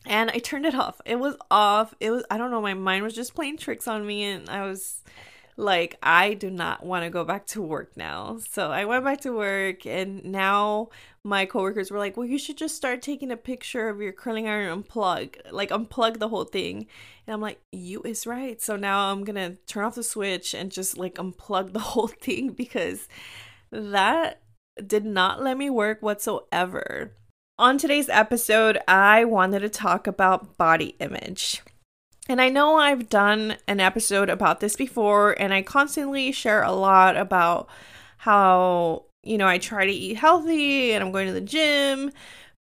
and 0.06 0.30
I 0.30 0.38
turned 0.38 0.66
it 0.66 0.74
off. 0.74 1.00
It 1.04 1.18
was 1.18 1.36
off. 1.50 1.94
It 2.00 2.10
was 2.10 2.24
I 2.30 2.38
don't 2.38 2.50
know, 2.50 2.62
my 2.62 2.74
mind 2.74 3.04
was 3.04 3.14
just 3.14 3.34
playing 3.34 3.58
tricks 3.58 3.88
on 3.88 4.06
me 4.06 4.24
and 4.24 4.48
I 4.48 4.66
was 4.66 5.02
like 5.60 5.96
I 6.02 6.34
do 6.34 6.50
not 6.50 6.84
want 6.84 7.04
to 7.04 7.10
go 7.10 7.24
back 7.24 7.46
to 7.48 7.62
work 7.62 7.96
now. 7.96 8.38
So 8.50 8.70
I 8.70 8.84
went 8.84 9.04
back 9.04 9.20
to 9.22 9.32
work 9.32 9.86
and 9.86 10.24
now 10.24 10.88
my 11.22 11.44
coworkers 11.44 11.90
were 11.90 11.98
like, 11.98 12.16
"Well, 12.16 12.26
you 12.26 12.38
should 12.38 12.56
just 12.56 12.76
start 12.76 13.02
taking 13.02 13.30
a 13.30 13.36
picture 13.36 13.88
of 13.88 14.00
your 14.00 14.12
curling 14.12 14.48
iron 14.48 14.72
and 14.72 14.84
unplug, 14.84 15.36
like 15.52 15.70
unplug 15.70 16.18
the 16.18 16.28
whole 16.28 16.44
thing." 16.44 16.86
And 17.26 17.34
I'm 17.34 17.40
like, 17.40 17.60
"You 17.72 18.02
is 18.04 18.26
right." 18.26 18.60
So 18.60 18.76
now 18.76 19.10
I'm 19.10 19.24
going 19.24 19.36
to 19.36 19.58
turn 19.66 19.84
off 19.84 19.94
the 19.96 20.02
switch 20.02 20.54
and 20.54 20.72
just 20.72 20.96
like 20.96 21.16
unplug 21.16 21.72
the 21.72 21.78
whole 21.92 22.08
thing 22.08 22.50
because 22.50 23.06
that 23.70 24.40
did 24.86 25.04
not 25.04 25.42
let 25.42 25.58
me 25.58 25.68
work 25.70 26.00
whatsoever. 26.02 27.12
On 27.58 27.76
today's 27.76 28.08
episode, 28.08 28.78
I 28.88 29.24
wanted 29.26 29.60
to 29.60 29.68
talk 29.68 30.06
about 30.06 30.56
body 30.56 30.96
image. 31.00 31.62
And 32.30 32.40
I 32.40 32.48
know 32.48 32.76
I've 32.76 33.08
done 33.08 33.56
an 33.66 33.80
episode 33.80 34.30
about 34.30 34.60
this 34.60 34.76
before, 34.76 35.32
and 35.32 35.52
I 35.52 35.62
constantly 35.62 36.30
share 36.30 36.62
a 36.62 36.70
lot 36.70 37.16
about 37.16 37.68
how, 38.18 39.06
you 39.24 39.36
know, 39.36 39.48
I 39.48 39.58
try 39.58 39.84
to 39.84 39.92
eat 39.92 40.16
healthy 40.16 40.92
and 40.92 41.02
I'm 41.02 41.10
going 41.10 41.26
to 41.26 41.32
the 41.32 41.40
gym. 41.40 42.12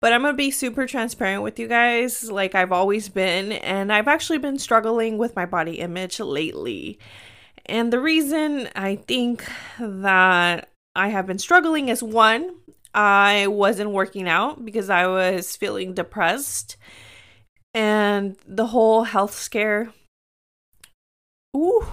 But 0.01 0.11
I'm 0.11 0.23
to 0.23 0.33
be 0.33 0.49
super 0.49 0.88
transparent 0.88 1.43
with 1.43 1.59
you 1.59 1.67
guys, 1.67 2.31
like 2.31 2.55
I've 2.55 2.71
always 2.71 3.09
been. 3.09 3.51
And 3.51 3.93
I've 3.93 4.07
actually 4.07 4.39
been 4.39 4.57
struggling 4.57 5.19
with 5.19 5.35
my 5.35 5.45
body 5.45 5.81
image 5.81 6.19
lately. 6.19 6.97
And 7.67 7.93
the 7.93 7.99
reason 7.99 8.69
I 8.75 8.95
think 8.95 9.47
that 9.79 10.69
I 10.95 11.09
have 11.09 11.27
been 11.27 11.38
struggling 11.38 11.89
is 11.89 12.01
one, 12.01 12.55
I 12.95 13.45
wasn't 13.45 13.91
working 13.91 14.27
out 14.27 14.65
because 14.65 14.89
I 14.89 15.05
was 15.05 15.55
feeling 15.55 15.93
depressed. 15.93 16.75
And 17.73 18.38
the 18.45 18.67
whole 18.67 19.03
health 19.03 19.33
scare. 19.33 19.93
Ooh, 21.55 21.85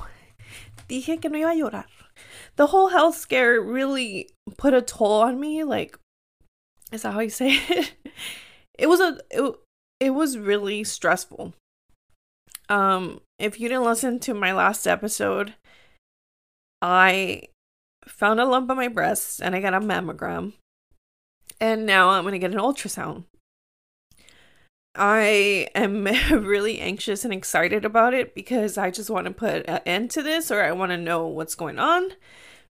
dije 0.88 1.21
que 1.21 1.30
no 1.30 1.38
iba 1.38 1.52
a 1.52 1.56
llorar. 1.56 1.85
The 2.56 2.68
whole 2.68 2.88
health 2.88 3.16
scare 3.16 3.61
really 3.61 4.30
put 4.56 4.75
a 4.75 4.80
toll 4.80 5.23
on 5.23 5.38
me. 5.38 5.64
Like, 5.64 5.99
is 6.92 7.02
that 7.02 7.12
how 7.12 7.21
you 7.21 7.30
say 7.30 7.61
it? 7.68 7.92
It 8.78 8.88
was 8.88 9.00
a 9.00 9.18
it, 9.30 9.54
it 10.00 10.11
was 10.11 10.37
really 10.37 10.85
stressful. 10.85 11.54
Um, 12.68 13.23
if 13.38 13.59
you 13.59 13.71
didn't 13.71 13.85
listen 13.85 14.18
to 14.21 14.35
my 14.35 14.52
last 14.52 14.87
episode, 14.87 15.54
I 16.83 17.45
found 18.06 18.38
a 18.38 18.45
lump 18.45 18.71
on 18.71 18.76
my 18.76 18.88
breast 18.88 19.40
and 19.40 19.54
I 19.54 19.61
got 19.61 19.73
a 19.73 19.80
mammogram 19.80 20.52
and 21.61 21.87
now 21.87 22.11
I'm 22.11 22.25
to 22.25 22.38
get 22.38 22.52
an 22.52 22.59
ultrasound. 22.59 23.25
I 24.97 25.69
am 25.75 26.05
really 26.31 26.81
anxious 26.81 27.25
and 27.25 27.33
excited 27.33 27.85
about 27.85 28.15
it 28.15 28.35
because 28.35 28.79
I 28.79 28.91
just 28.91 29.11
want 29.11 29.26
to 29.26 29.33
put 29.33 29.69
an 29.69 29.81
end 29.87 30.11
to 30.12 30.23
this 30.23 30.50
or 30.50 30.62
I 30.62 30.73
want 30.73 30.93
to 30.93 30.97
know 30.97 31.26
what's 31.26 31.55
going 31.55 31.79
on. 31.79 32.11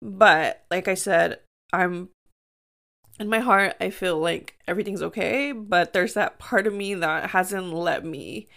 But 0.01 0.63
like 0.69 0.87
I 0.87 0.93
said, 0.93 1.39
I'm 1.73 2.09
in 3.19 3.27
my 3.29 3.39
heart, 3.39 3.75
I 3.81 3.89
feel 3.89 4.17
like 4.17 4.57
everything's 4.67 5.01
okay, 5.01 5.51
but 5.51 5.93
there's 5.93 6.13
that 6.13 6.39
part 6.39 6.67
of 6.67 6.73
me 6.73 6.93
that 6.95 7.31
hasn't 7.31 7.73
let 7.73 8.05
me 8.05 8.47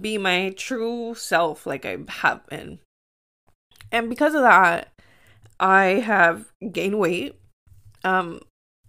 be 0.00 0.18
my 0.18 0.50
true 0.56 1.14
self 1.14 1.66
like 1.66 1.84
I 1.84 1.98
have 2.08 2.46
been. 2.46 2.80
And 3.92 4.08
because 4.08 4.34
of 4.34 4.42
that, 4.42 4.88
I 5.60 5.84
have 6.04 6.52
gained 6.72 6.98
weight. 6.98 7.38
Um 8.02 8.40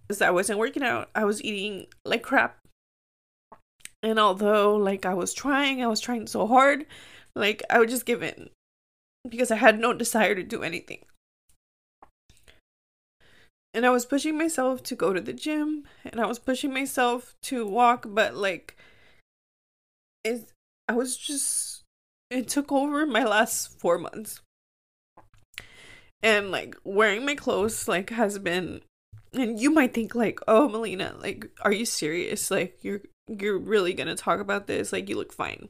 is 0.10 0.22
I 0.22 0.30
wasn't 0.32 0.60
working 0.60 0.84
out. 0.84 1.10
I 1.16 1.26
was 1.26 1.44
eating 1.44 1.88
like 2.04 2.24
crap. 2.24 2.58
And 4.04 4.20
although 4.20 4.76
like 4.76 5.06
I 5.06 5.14
was 5.14 5.34
trying, 5.34 5.84
I 5.84 5.88
was 5.88 6.00
trying 6.00 6.28
so 6.28 6.48
hard, 6.48 6.86
like 7.36 7.64
I 7.70 7.80
would 7.80 7.90
just 7.90 8.06
give 8.06 8.22
in 8.22 8.50
because 9.28 9.52
I 9.52 9.56
had 9.56 9.80
no 9.80 9.94
desire 9.94 10.36
to 10.36 10.44
do 10.44 10.64
anything. 10.64 11.06
And 13.74 13.86
I 13.86 13.90
was 13.90 14.06
pushing 14.06 14.38
myself 14.38 14.84
to 14.84 14.96
go 14.96 15.12
to 15.12 15.20
the 15.20 15.34
gym 15.34 15.84
and 16.06 16.22
I 16.22 16.28
was 16.28 16.40
pushing 16.40 16.74
myself 16.74 17.36
to 17.44 17.66
walk, 17.66 18.06
but 18.08 18.36
like 18.36 18.78
it 20.24 20.52
I 20.88 20.94
was 20.94 21.18
just 21.18 21.84
it 22.30 22.48
took 22.48 22.72
over 22.72 23.06
my 23.06 23.24
last 23.24 23.80
4 23.80 23.98
months. 23.98 24.42
And 26.24 26.52
like 26.52 26.76
wearing 26.84 27.26
my 27.26 27.36
clothes 27.36 27.88
like 27.88 28.12
has 28.12 28.40
been 28.40 28.82
and 29.34 29.60
you 29.60 29.70
might 29.70 29.94
think 29.94 30.16
like 30.16 30.40
oh 30.48 30.70
melina 30.70 31.14
like 31.20 31.52
are 31.62 31.74
you 31.74 31.86
serious 31.86 32.50
like 32.50 32.78
you're 32.82 33.02
you're 33.28 33.58
really 33.58 33.94
gonna 33.94 34.16
talk 34.16 34.40
about 34.40 34.68
this 34.68 34.94
like 34.94 35.10
you 35.10 35.16
look 35.16 35.34
fine. 35.34 35.70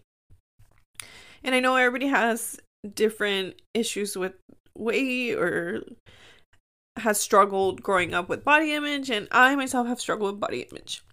And 1.43 1.53
i 1.55 1.59
know 1.59 1.75
everybody 1.75 2.07
has 2.07 2.59
different 2.93 3.55
issues 3.73 4.15
with 4.15 4.33
weight 4.77 5.35
or 5.35 5.83
has 6.97 7.19
struggled 7.19 7.81
growing 7.81 8.13
up 8.13 8.29
with 8.29 8.43
body 8.43 8.73
image 8.73 9.09
and 9.09 9.27
i 9.31 9.55
myself 9.55 9.87
have 9.87 9.99
struggled 9.99 10.33
with 10.33 10.39
body 10.39 10.67
image. 10.71 11.03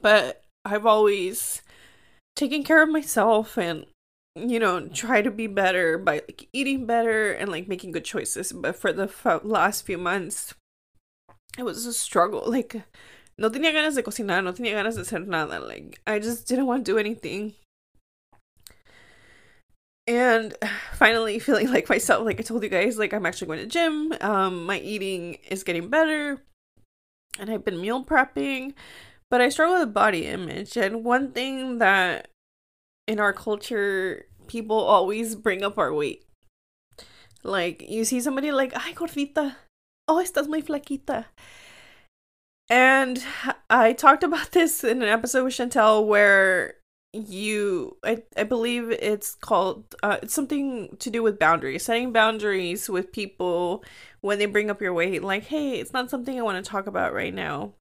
But 0.00 0.42
i've 0.64 0.86
always 0.86 1.62
taken 2.36 2.62
care 2.62 2.82
of 2.82 2.88
myself 2.88 3.56
and 3.58 3.86
you 4.36 4.58
know 4.58 4.88
try 4.88 5.20
to 5.22 5.30
be 5.30 5.46
better 5.46 5.98
by 5.98 6.14
like 6.14 6.48
eating 6.52 6.86
better 6.86 7.32
and 7.32 7.50
like 7.50 7.68
making 7.68 7.92
good 7.92 8.04
choices. 8.04 8.52
But 8.52 8.76
for 8.76 8.92
the 8.92 9.04
f- 9.04 9.44
last 9.44 9.86
few 9.86 9.98
months 9.98 10.54
it 11.58 11.64
was 11.64 11.86
a 11.86 11.92
struggle. 11.92 12.44
Like, 12.46 12.82
no 13.40 13.50
tenía 13.50 13.72
ganas 13.72 13.94
de 13.94 14.02
cocinar, 14.02 14.44
no 14.44 14.52
tenía 14.52 14.74
ganas 14.74 14.96
de 14.96 15.00
hacer 15.00 15.26
nada. 15.26 15.58
Like, 15.60 15.98
I 16.06 16.18
just 16.20 16.46
didn't 16.46 16.66
want 16.66 16.84
to 16.84 16.92
do 16.92 16.98
anything. 16.98 17.54
And 20.06 20.54
finally 20.92 21.38
feeling 21.38 21.72
like 21.72 21.88
myself, 21.88 22.26
like 22.26 22.38
I 22.38 22.42
told 22.42 22.62
you 22.62 22.68
guys, 22.68 22.98
like 22.98 23.14
I'm 23.14 23.24
actually 23.24 23.46
going 23.46 23.60
to 23.60 23.66
gym. 23.66 24.12
Um, 24.20 24.66
my 24.66 24.78
eating 24.78 25.38
is 25.48 25.64
getting 25.64 25.88
better. 25.88 26.42
And 27.38 27.50
I've 27.50 27.64
been 27.64 27.80
meal 27.80 28.04
prepping. 28.04 28.74
But 29.30 29.40
I 29.40 29.48
struggle 29.48 29.80
with 29.80 29.94
body 29.94 30.26
image. 30.26 30.76
And 30.76 31.02
one 31.02 31.32
thing 31.32 31.78
that 31.78 32.28
in 33.08 33.18
our 33.18 33.32
culture, 33.32 34.26
people 34.48 34.76
always 34.76 35.34
bring 35.34 35.64
up 35.64 35.78
our 35.78 35.94
weight. 35.94 36.26
Like, 37.42 37.88
you 37.88 38.04
see 38.04 38.20
somebody 38.20 38.52
like, 38.52 38.74
ay, 38.76 38.92
gordita, 38.92 39.56
oh, 40.06 40.22
estás 40.22 40.46
muy 40.46 40.60
flaquita. 40.60 41.24
And 42.70 43.22
I 43.68 43.92
talked 43.92 44.22
about 44.22 44.52
this 44.52 44.84
in 44.84 45.02
an 45.02 45.08
episode 45.08 45.44
with 45.44 45.54
Chantel 45.54 46.06
where 46.06 46.76
you 47.12 47.96
I, 48.04 48.22
I 48.36 48.44
believe 48.44 48.92
it's 48.92 49.34
called 49.34 49.96
uh, 50.00 50.18
it's 50.22 50.32
something 50.32 50.96
to 51.00 51.10
do 51.10 51.24
with 51.24 51.40
boundaries 51.40 51.84
setting 51.84 52.12
boundaries 52.12 52.88
with 52.88 53.10
people 53.10 53.82
when 54.20 54.38
they 54.38 54.46
bring 54.46 54.70
up 54.70 54.80
your 54.80 54.92
weight 54.92 55.24
like 55.24 55.42
hey 55.42 55.80
it's 55.80 55.92
not 55.92 56.08
something 56.08 56.38
i 56.38 56.42
want 56.42 56.64
to 56.64 56.70
talk 56.70 56.86
about 56.86 57.12
right 57.12 57.34
now. 57.34 57.72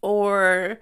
Or 0.00 0.80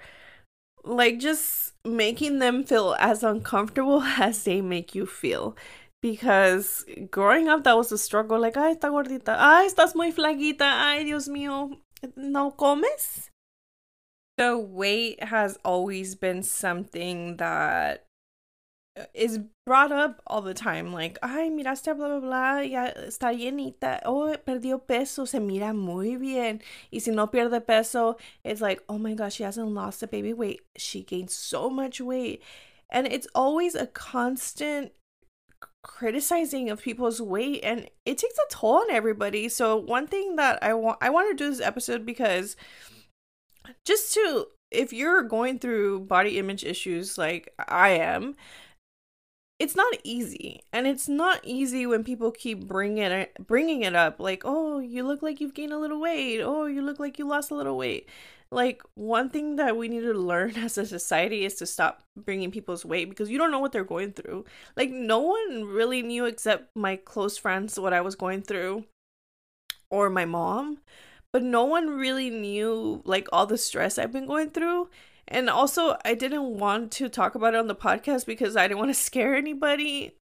like 0.85 1.19
just 1.19 1.75
making 1.85 2.39
them 2.39 2.63
feel 2.63 2.95
as 3.01 3.25
uncomfortable 3.25 4.03
as 4.19 4.45
they 4.45 4.61
make 4.61 4.95
you 4.95 5.05
feel. 5.05 5.57
Because 6.03 6.87
growing 7.11 7.49
up 7.49 7.65
that 7.65 7.77
was 7.77 7.91
a 7.93 7.99
struggle 7.99 8.41
like 8.41 8.57
ay 8.57 8.75
está 8.75 8.91
gordita. 8.91 9.37
Ay 9.37 9.67
estás 9.69 9.97
muy 9.97 10.13
flaquita. 10.13 10.63
Ay 10.63 11.05
dios 11.05 11.29
mío 11.29 11.79
no 12.17 12.51
comes? 12.51 13.31
So 14.39 14.59
weight 14.59 15.23
has 15.23 15.59
always 15.65 16.15
been 16.15 16.43
something 16.43 17.37
that 17.37 18.07
is 19.15 19.39
brought 19.67 19.93
up 19.93 20.21
all 20.27 20.43
the 20.43 20.53
time 20.55 20.93
like 20.93 21.17
ay 21.23 21.49
miraste 21.49 21.95
blah 21.97 22.09
blah 22.09 22.21
blah 22.21 22.59
ya 22.59 22.91
está 22.97 23.33
llenita. 23.33 24.01
Oh 24.05 24.35
perdió 24.47 24.81
peso 24.87 25.25
se 25.25 25.39
mira 25.39 25.73
muy 25.73 26.17
bien. 26.17 26.61
Y 26.93 26.99
si 26.99 27.11
no 27.11 27.27
pierde 27.29 27.65
peso 27.67 28.17
it's 28.45 28.61
like 28.61 28.83
oh 28.89 28.99
my 28.99 29.15
gosh 29.15 29.35
she 29.35 29.43
hasn't 29.45 29.69
lost 29.69 30.03
a 30.03 30.07
baby 30.07 30.33
weight. 30.33 30.61
She 30.77 31.03
gained 31.03 31.31
so 31.31 31.71
much 31.71 32.01
weight. 32.01 32.43
And 32.91 33.07
it's 33.07 33.29
always 33.35 33.75
a 33.75 33.87
constant 33.87 34.93
criticizing 35.83 36.71
of 36.71 36.83
people's 36.83 37.21
weight 37.21 37.61
and 37.63 37.89
it 38.05 38.19
takes 38.19 38.39
a 38.39 38.55
toll 38.55 38.77
on 38.77 38.91
everybody. 38.91 39.49
So 39.49 39.77
one 39.77 40.07
thing 40.07 40.37
that 40.37 40.63
I 40.63 40.75
want 40.75 40.99
I 41.01 41.11
want 41.11 41.31
to 41.31 41.45
do 41.45 41.51
this 41.51 41.61
episode 41.61 42.05
because 42.05 42.57
just 43.85 44.15
to 44.15 44.47
if 44.71 44.93
you're 44.93 45.23
going 45.23 45.59
through 45.59 46.01
body 46.01 46.39
image 46.39 46.65
issues 46.65 47.19
like 47.19 47.53
I 47.59 47.91
am 47.91 48.37
it's 49.59 49.77
not 49.77 49.93
easy. 50.05 50.63
And 50.73 50.87
it's 50.87 51.07
not 51.07 51.41
easy 51.45 51.87
when 51.87 52.03
people 52.03 52.31
keep 52.31 52.67
bringing 52.67 53.05
it 53.05 53.33
bringing 53.47 53.83
it 53.83 53.95
up 53.95 54.19
like 54.19 54.43
oh 54.45 54.79
you 54.79 55.03
look 55.03 55.23
like 55.23 55.41
you've 55.41 55.55
gained 55.55 55.73
a 55.73 55.79
little 55.79 56.01
weight. 56.01 56.41
Oh 56.41 56.67
you 56.67 56.83
look 56.83 56.99
like 56.99 57.19
you 57.19 57.27
lost 57.27 57.51
a 57.51 57.55
little 57.55 57.77
weight 57.77 58.09
like 58.53 58.83
one 58.95 59.31
thing 59.31 59.57
that 59.57 59.77
we 59.77 59.89
need 59.89 60.01
to 60.01 60.13
learn 60.13 60.51
as 60.57 60.77
a 60.77 60.87
society 60.87 61.45
is 61.45 61.55
to 61.57 61.67
stop 61.67 62.03
bringing 62.17 62.51
people's 62.51 62.85
weight 62.85 63.09
because 63.09 63.31
you 63.31 63.39
don't 63.39 63.51
know 63.51 63.59
what 63.59 63.73
they're 63.73 63.85
going 63.85 64.13
through 64.13 64.45
like 64.77 64.91
no 64.91 65.21
one 65.21 65.65
really 65.65 66.03
knew 66.03 66.25
except 66.25 66.75
my 66.75 66.97
close 66.97 67.37
friends 67.39 67.79
what 67.79 67.93
i 67.93 68.01
was 68.01 68.15
going 68.15 68.43
through 68.43 68.85
or 69.91 70.11
my 70.11 70.25
mom 70.25 70.79
but 71.33 71.43
no 71.43 71.65
one 71.65 71.91
really 71.91 72.31
knew 72.31 73.01
like 73.05 73.29
all 73.33 73.47
the 73.47 73.59
stress 73.59 73.99
i've 73.99 74.13
been 74.13 74.27
going 74.27 74.51
through 74.51 74.89
and 75.31 75.49
also, 75.49 75.97
I 76.05 76.15
didn't 76.15 76.59
want 76.59 76.91
to 76.93 77.09
talk 77.09 77.37
about 77.37 77.55
it 77.55 77.59
on 77.59 77.69
the 77.69 77.75
podcast 77.75 78.27
because 78.27 78.57
I 78.57 78.67
didn't 78.67 78.81
want 78.81 78.91
to 78.91 78.95
scare 79.01 79.35
anybody. 79.35 80.17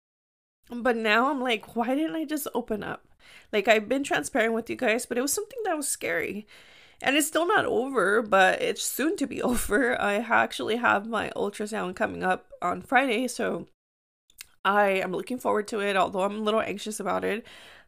But 0.70 0.97
now 0.97 1.30
I'm 1.30 1.40
like, 1.40 1.75
why 1.75 1.94
didn't 1.94 2.14
I 2.14 2.26
just 2.26 2.47
open 2.54 2.85
up? 2.85 3.06
Like, 3.50 3.68
I've 3.68 3.88
been 3.88 4.04
transparent 4.04 4.52
with 4.52 4.68
you 4.68 4.76
guys, 4.76 5.06
but 5.06 5.16
it 5.16 5.23
was 5.23 5.32
something 5.32 5.58
that 5.64 5.76
was 5.76 5.88
scary. 5.88 6.47
And 7.00 7.16
it's 7.16 7.28
still 7.28 7.46
not 7.46 7.64
over, 7.64 8.22
but 8.22 8.60
it's 8.60 8.82
soon 8.82 9.16
to 9.16 9.26
be 9.26 9.42
over. 9.50 10.00
I 10.00 10.14
actually 10.16 10.76
have 10.76 11.06
my 11.06 11.30
ultrasound 11.36 11.96
coming 11.96 12.22
up 12.22 12.46
on 12.60 12.82
Friday, 12.82 13.28
so 13.28 13.66
I 14.64 14.90
am 14.90 15.12
looking 15.12 15.38
forward 15.38 15.68
to 15.68 15.80
it, 15.80 15.96
although 15.96 16.22
I'm 16.22 16.36
a 16.36 16.42
little 16.42 16.60
anxious 16.60 17.00
about 17.00 17.24
it. 17.24 17.46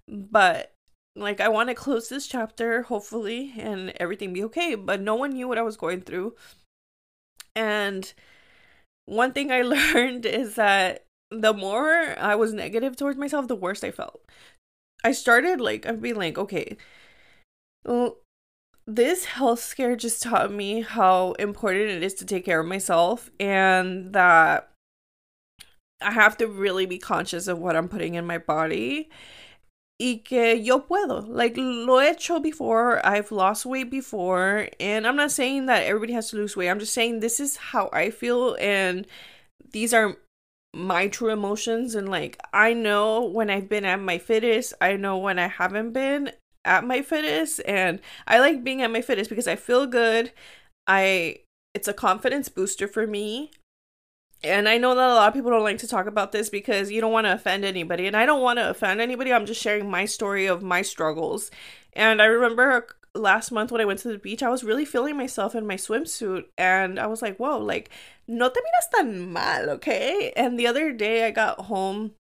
But 0.09 0.73
like 1.17 1.41
I 1.41 1.49
want 1.49 1.69
to 1.69 1.75
close 1.75 2.09
this 2.09 2.27
chapter 2.27 2.83
hopefully 2.83 3.53
and 3.59 3.93
everything 3.97 4.33
be 4.33 4.45
okay, 4.45 4.75
but 4.75 5.01
no 5.01 5.15
one 5.15 5.31
knew 5.31 5.49
what 5.49 5.59
I 5.59 5.63
was 5.63 5.77
going 5.77 6.03
through. 6.03 6.35
And 7.57 8.13
one 9.07 9.33
thing 9.33 9.51
I 9.51 9.63
learned 9.95 10.25
is 10.27 10.55
that 10.55 11.05
the 11.31 11.53
more 11.53 12.19
I 12.19 12.35
was 12.35 12.53
negative 12.53 12.97
towards 12.97 13.19
myself, 13.19 13.49
the 13.49 13.57
worse 13.57 13.85
I 13.85 13.91
felt. 13.91 14.23
I 15.05 15.13
started 15.13 15.61
like 15.61 15.87
I've 15.87 16.01
been 16.01 16.17
like, 16.17 16.39
okay, 16.39 16.77
this 18.97 19.25
health 19.25 19.61
scare 19.61 19.97
just 19.97 20.23
taught 20.23 20.53
me 20.53 20.83
how 20.83 21.33
important 21.33 21.91
it 21.91 22.03
is 22.03 22.15
to 22.15 22.27
take 22.27 22.45
care 22.45 22.61
of 22.61 22.67
myself 22.67 23.31
and 23.39 24.13
that 24.13 24.71
I 26.01 26.13
have 26.13 26.37
to 26.39 26.47
really 26.47 26.87
be 26.87 26.99
conscious 26.99 27.47
of 27.47 27.59
what 27.59 27.77
I'm 27.77 27.89
putting 27.89 28.15
in 28.15 28.27
my 28.27 28.39
body 28.39 29.11
y 30.01 30.23
que 30.25 30.55
yo 30.55 30.81
puedo. 30.81 31.25
Like, 31.29 31.55
lo 31.57 32.01
he 32.01 32.07
hecho 32.07 32.41
before. 32.41 33.05
I've 33.07 33.31
lost 33.31 33.67
weight 33.67 33.91
before. 33.91 34.69
And 34.81 35.07
I'm 35.07 35.17
not 35.17 35.31
saying 35.31 35.67
that 35.67 35.85
everybody 35.85 36.15
has 36.15 36.31
to 36.31 36.37
lose 36.37 36.57
weight. 36.57 36.71
I'm 36.71 36.81
just 36.81 36.95
saying 36.95 37.21
this 37.21 37.39
is 37.39 37.57
how 37.57 37.91
I 37.93 38.11
feel. 38.11 38.57
And 38.59 39.07
these 39.73 39.93
are 39.93 40.17
my 40.75 41.09
true 41.09 41.31
emotions. 41.31 41.95
And, 41.95 42.09
like, 42.09 42.39
I 42.53 42.73
know 42.73 43.25
when 43.25 43.51
I've 43.51 43.69
been 43.69 43.85
at 43.85 44.01
my 44.01 44.19
fittest, 44.19 44.73
I 44.81 44.97
know 44.97 45.19
when 45.19 45.39
I 45.39 45.49
haven't 45.49 45.93
been 45.93 46.33
at 46.65 46.85
my 46.85 47.03
fittest. 47.03 47.61
And 47.67 48.01
I 48.27 48.39
like 48.39 48.65
being 48.65 48.83
at 48.83 48.91
my 48.91 49.01
fittest 49.01 49.31
because 49.31 49.49
I 49.49 49.57
feel 49.57 49.87
good. 49.87 50.33
I. 50.87 51.39
It's 51.73 51.87
a 51.87 51.93
confidence 51.93 52.49
booster 52.49 52.89
for 52.89 53.07
me. 53.07 53.53
And 54.43 54.69
I 54.69 54.77
know 54.77 54.95
that 54.95 55.11
a 55.11 55.15
lot 55.15 55.29
of 55.29 55.35
people 55.35 55.53
don't 55.53 55.63
like 55.63 55.79
to 55.79 55.87
talk 55.87 56.07
about 56.07 56.33
this 56.33 56.49
because 56.49 56.91
you 56.91 57.01
don't 57.01 57.13
want 57.13 57.27
to 57.27 57.35
offend 57.35 57.65
anybody. 57.65 58.09
And 58.09 58.17
I 58.17 58.27
don't 58.27 58.43
want 58.43 58.59
to 58.59 58.71
offend 58.71 59.01
anybody. 59.01 59.33
I'm 59.33 59.47
just 59.47 59.63
sharing 59.63 59.89
my 59.89 60.05
story 60.05 60.47
of 60.47 60.65
my 60.65 60.83
struggles. 60.83 61.51
And 61.93 62.21
I 62.21 62.25
remember 62.25 62.89
last 63.15 63.53
month 63.53 63.71
when 63.71 63.81
I 63.81 63.85
went 63.85 64.01
to 64.01 64.09
the 64.09 64.19
beach, 64.19 64.43
I 64.43 64.49
was 64.49 64.65
really 64.65 64.85
feeling 64.85 65.17
myself 65.17 65.55
in 65.55 65.65
my 65.65 65.77
swimsuit. 65.77 66.47
And 66.59 66.99
I 66.99 67.07
was 67.07 67.23
like, 67.23 67.37
whoa, 67.37 67.59
like, 67.59 67.91
no 68.27 68.49
te 68.49 68.61
miras 68.61 68.91
tan 68.93 69.33
mal, 69.33 69.71
okay? 69.71 70.33
And 70.35 70.59
the 70.59 70.67
other 70.67 70.91
day 70.93 71.25
I 71.25 71.31
got 71.31 71.67
home 71.67 72.15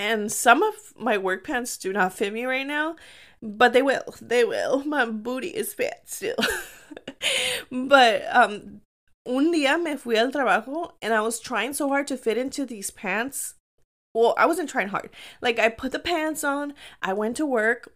and 0.00 0.32
some 0.32 0.62
of 0.62 0.74
my 0.98 1.18
work 1.18 1.44
pants 1.44 1.76
do 1.76 1.92
not 1.92 2.14
fit 2.14 2.32
me 2.32 2.46
right 2.46 2.66
now, 2.66 2.96
but 3.42 3.72
they 3.72 3.82
will. 3.82 4.14
They 4.20 4.44
will. 4.44 4.84
My 4.86 5.06
booty 5.06 5.48
is 5.48 5.74
fat 5.74 6.02
still. 6.06 6.36
but 7.70 8.24
um 8.30 8.80
un 9.26 9.52
día 9.52 9.80
me 9.82 9.96
fui 9.96 10.16
al 10.16 10.30
trabajo 10.30 10.92
and 11.02 11.12
I 11.12 11.20
was 11.20 11.38
trying 11.38 11.72
so 11.72 11.88
hard 11.88 12.06
to 12.08 12.16
fit 12.16 12.38
into 12.38 12.64
these 12.64 12.90
pants. 12.90 13.54
Well, 14.12 14.34
I 14.36 14.46
wasn't 14.46 14.68
trying 14.68 14.88
hard. 14.88 15.10
Like 15.40 15.58
I 15.58 15.68
put 15.68 15.92
the 15.92 15.98
pants 15.98 16.42
on, 16.42 16.74
I 17.00 17.12
went 17.12 17.36
to 17.36 17.46
work, 17.46 17.92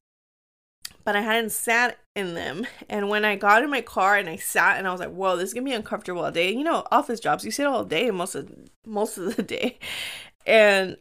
but 1.04 1.16
I 1.16 1.22
hadn't 1.22 1.50
sat 1.50 1.98
in 2.14 2.34
them. 2.34 2.66
And 2.88 3.08
when 3.08 3.24
I 3.24 3.34
got 3.36 3.64
in 3.64 3.70
my 3.70 3.80
car 3.80 4.16
and 4.16 4.28
I 4.28 4.36
sat 4.36 4.78
and 4.78 4.86
I 4.86 4.92
was 4.92 5.00
like, 5.00 5.10
"Whoa, 5.10 5.36
this 5.36 5.48
is 5.48 5.54
gonna 5.54 5.64
be 5.64 5.72
uncomfortable 5.72 6.24
all 6.24 6.30
day." 6.30 6.52
You 6.52 6.62
know, 6.64 6.84
office 6.92 7.20
jobs, 7.20 7.44
you 7.44 7.50
sit 7.50 7.66
all 7.66 7.84
day 7.84 8.10
most 8.10 8.34
of 8.34 8.50
most 8.86 9.18
of 9.18 9.36
the 9.36 9.42
day, 9.42 9.78
and 10.46 10.96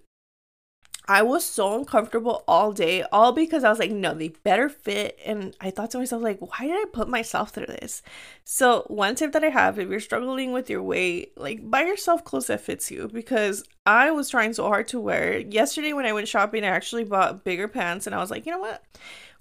I 1.06 1.22
was 1.22 1.46
so 1.46 1.78
uncomfortable 1.78 2.46
all 2.48 2.72
day, 2.72 3.04
all 3.12 3.34
because 3.34 3.66
I 3.66 3.70
was 3.70 3.80
like, 3.80 3.92
no, 3.92 4.14
they 4.14 4.30
better 4.30 4.70
fit. 4.70 5.20
And 5.26 5.54
I 5.60 5.70
thought 5.70 5.92
to 5.92 5.98
myself, 5.98 6.24
like, 6.24 6.40
why 6.40 6.68
did 6.68 6.72
I 6.76 6.86
put 6.94 7.10
myself 7.10 7.50
through 7.50 7.66
this? 7.66 8.02
So, 8.46 8.86
one 8.88 9.16
tip 9.16 9.34
that 9.34 9.44
I 9.44 9.50
have 9.50 9.78
if 9.78 9.90
you're 9.90 10.00
struggling 10.00 10.54
with 10.54 10.70
your 10.70 10.82
weight, 10.82 11.38
like, 11.38 11.70
buy 11.70 11.82
yourself 11.82 12.24
clothes 12.24 12.48
that 12.48 12.62
fits 12.62 12.90
you 12.90 13.10
because 13.12 13.66
I 13.86 14.12
was 14.12 14.30
trying 14.30 14.54
so 14.54 14.64
hard 14.64 14.88
to 14.90 15.00
wear. 15.00 15.40
Yesterday, 15.40 15.92
when 15.92 16.06
I 16.06 16.14
went 16.14 16.30
shopping, 16.30 16.64
I 16.64 16.68
actually 16.68 17.04
bought 17.04 17.44
bigger 17.44 17.68
pants 17.68 18.08
and 18.08 18.16
I 18.16 18.20
was 18.20 18.32
like, 18.32 18.46
you 18.46 18.54
know 18.54 18.60
what? 18.60 18.82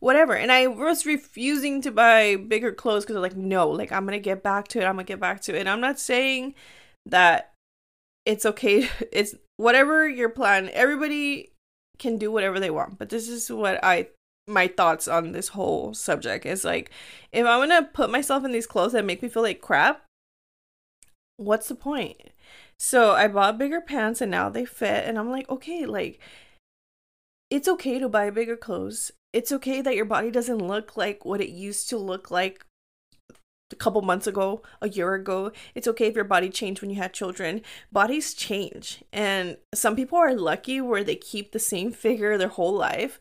Whatever. 0.01 0.35
And 0.35 0.51
I 0.51 0.67
was 0.67 1.07
refusing 1.07 1.81
to 1.83 1.93
buy 1.93 2.35
bigger 2.35 2.73
clothes 2.73 3.05
because 3.05 3.15
I 3.15 3.21
was 3.21 3.31
like, 3.33 3.39
no, 3.39 3.69
like, 3.69 3.93
I'm 3.93 4.05
going 4.05 4.19
to 4.19 4.21
get 4.23 4.43
back 4.43 4.67
to 4.69 4.81
it. 4.81 4.85
I'm 4.85 4.95
going 4.95 5.07
to 5.07 5.13
get 5.13 5.21
back 5.21 5.41
to 5.43 5.55
it. 5.55 5.61
And 5.61 5.69
I'm 5.69 5.81
not 5.81 6.01
saying 6.01 6.57
that 7.07 7.53
it's 8.27 8.45
okay. 8.47 8.89
It's 9.13 9.37
whatever 9.59 10.09
your 10.09 10.29
plan. 10.29 10.69
Everybody 10.73 11.52
can 12.03 12.19
do 12.19 12.31
whatever 12.31 12.61
they 12.61 12.71
want. 12.71 12.99
But 12.99 13.09
this 13.09 13.29
is 13.29 13.51
what 13.51 13.83
I 13.83 14.09
my 14.49 14.67
thoughts 14.67 15.07
on 15.07 15.33
this 15.33 15.49
whole 15.49 15.95
subject 15.95 16.45
is 16.45 16.65
like 16.65 16.91
if 17.31 17.47
I'm 17.47 17.61
gonna 17.61 17.89
put 17.95 18.11
myself 18.11 18.45
in 18.45 18.53
these 18.53 18.67
clothes 18.67 18.93
that 18.93 19.05
make 19.05 19.23
me 19.23 19.29
feel 19.29 19.43
like 19.43 19.61
crap, 19.61 20.05
what's 21.37 21.69
the 21.69 21.75
point? 21.77 22.31
So 22.79 23.13
I 23.13 23.29
bought 23.29 23.59
bigger 23.59 23.81
pants 23.81 24.21
and 24.21 24.31
now 24.31 24.49
they 24.51 24.65
fit 24.65 25.05
and 25.07 25.19
I'm 25.19 25.31
like, 25.31 25.49
okay, 25.49 25.87
like 25.87 26.21
it's 27.51 27.69
okay 27.69 27.99
to 27.99 28.09
buy 28.09 28.31
bigger 28.31 28.57
clothes. 28.57 29.13
It's 29.33 29.53
okay 29.53 29.81
that 29.81 29.95
your 29.95 30.05
body 30.05 30.31
doesn't 30.31 30.59
look 30.59 30.97
like 30.97 31.25
what 31.25 31.41
it 31.41 31.51
used 31.51 31.89
to 31.91 31.99
look 31.99 32.31
like 32.31 32.67
a 33.73 33.77
couple 33.77 34.03
months 34.03 34.27
ago, 34.27 34.63
a 34.81 34.89
year 34.89 35.15
ago. 35.15 35.53
It's 35.75 35.89
okay 35.89 36.07
if 36.07 36.15
your 36.15 36.25
body 36.25 36.51
changed 36.51 36.81
when 36.81 36.91
you 36.91 36.97
had 36.97 37.13
children. 37.13 37.63
Bodies 37.91 38.35
change. 38.35 39.03
And 39.13 39.57
some 39.75 39.97
people 39.97 40.19
are 40.19 40.35
lucky 40.35 40.81
where 40.81 41.05
they 41.05 41.17
keep 41.17 41.53
the 41.53 41.59
same 41.59 41.93
figure 41.93 42.37
their 42.37 42.49
whole 42.49 42.75
life. 42.75 43.19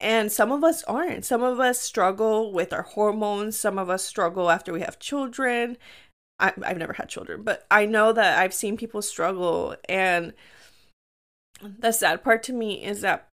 And 0.00 0.30
some 0.30 0.52
of 0.52 0.64
us 0.64 0.82
aren't. 0.84 1.24
Some 1.24 1.42
of 1.42 1.60
us 1.60 1.80
struggle 1.80 2.52
with 2.52 2.72
our 2.72 2.82
hormones. 2.82 3.58
Some 3.58 3.78
of 3.78 3.88
us 3.88 4.04
struggle 4.04 4.50
after 4.50 4.72
we 4.72 4.80
have 4.80 4.98
children. 4.98 5.78
I, 6.38 6.52
I've 6.64 6.78
never 6.78 6.94
had 6.94 7.08
children, 7.08 7.42
but 7.42 7.64
I 7.70 7.86
know 7.86 8.12
that 8.12 8.38
I've 8.38 8.54
seen 8.54 8.76
people 8.76 9.02
struggle. 9.02 9.76
And 9.88 10.32
the 11.62 11.92
sad 11.92 12.24
part 12.24 12.42
to 12.44 12.52
me 12.52 12.84
is 12.84 13.00
that 13.02 13.28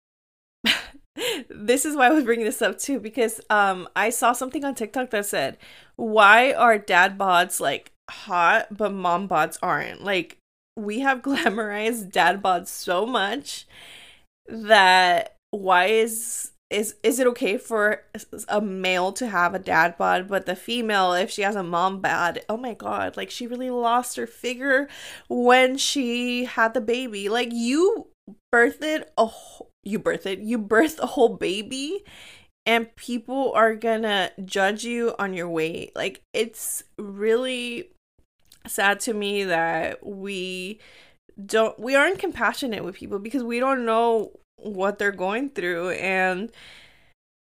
this 1.66 1.86
is 1.86 1.96
why 1.96 2.08
I 2.08 2.12
was 2.12 2.24
bringing 2.24 2.46
this 2.46 2.62
up 2.62 2.78
too 2.78 3.00
because 3.00 3.42
um 3.50 3.88
I 3.96 4.10
saw 4.10 4.34
something 4.34 4.64
on 4.64 4.76
TikTok 4.76 5.10
that 5.12 5.26
said 5.26 5.58
why 5.96 6.54
are 6.54 6.78
dad 6.78 7.18
bods 7.18 7.60
like 7.60 7.92
hot 8.10 8.68
but 8.72 8.94
mom 8.94 9.28
bods 9.28 9.58
aren't? 9.62 10.04
Like 10.04 10.38
we 10.76 11.00
have 11.00 11.22
glamorized 11.22 12.12
dad 12.12 12.42
bods 12.42 12.68
so 12.68 13.06
much 13.06 13.68
that 14.48 15.36
why 15.52 15.86
is 15.86 16.52
is 16.70 16.96
is 17.02 17.20
it 17.20 17.28
okay 17.28 17.58
for 17.58 18.04
a 18.50 18.60
male 18.60 19.14
to 19.14 19.28
have 19.28 19.56
a 19.56 19.60
dad 19.60 19.98
bod 19.98 20.28
but 20.28 20.46
the 20.46 20.56
female 20.56 21.14
if 21.14 21.32
she 21.32 21.42
has 21.42 21.56
a 21.56 21.64
mom 21.64 22.02
bod 22.02 22.42
oh 22.50 22.58
my 22.58 22.74
god 22.74 23.16
like 23.16 23.32
she 23.32 23.48
really 23.48 23.70
lost 23.70 24.18
her 24.18 24.28
figure 24.28 24.90
when 25.30 25.78
she 25.78 26.46
had 26.46 26.74
the 26.74 26.82
baby. 26.82 27.30
Like 27.30 27.50
you 27.52 28.08
birthed 28.54 29.04
a 29.18 29.26
you 29.88 30.00
birth 30.00 30.26
it, 30.26 30.40
you 30.40 30.58
birth 30.58 31.00
a 31.00 31.08
whole 31.08 31.38
baby 31.38 32.04
and 32.66 32.94
people 32.98 33.54
are 33.54 33.76
gonna 33.76 34.30
judge 34.44 34.84
you 34.84 35.16
on 35.18 35.34
your 35.34 35.50
weight. 35.50 35.96
Like 35.96 36.22
it's 36.34 36.84
really 36.98 37.90
sad 38.68 39.00
to 39.02 39.14
me 39.14 39.46
that 39.46 40.06
we 40.06 40.80
don't 41.46 41.80
we 41.80 41.96
aren't 41.96 42.20
compassionate 42.20 42.84
with 42.84 42.96
people 42.96 43.20
because 43.20 43.44
we 43.44 43.60
don't 43.60 43.86
know 43.86 44.32
what 44.58 45.00
they're 45.00 45.12
going 45.12 45.50
through 45.50 45.92
and 45.92 46.52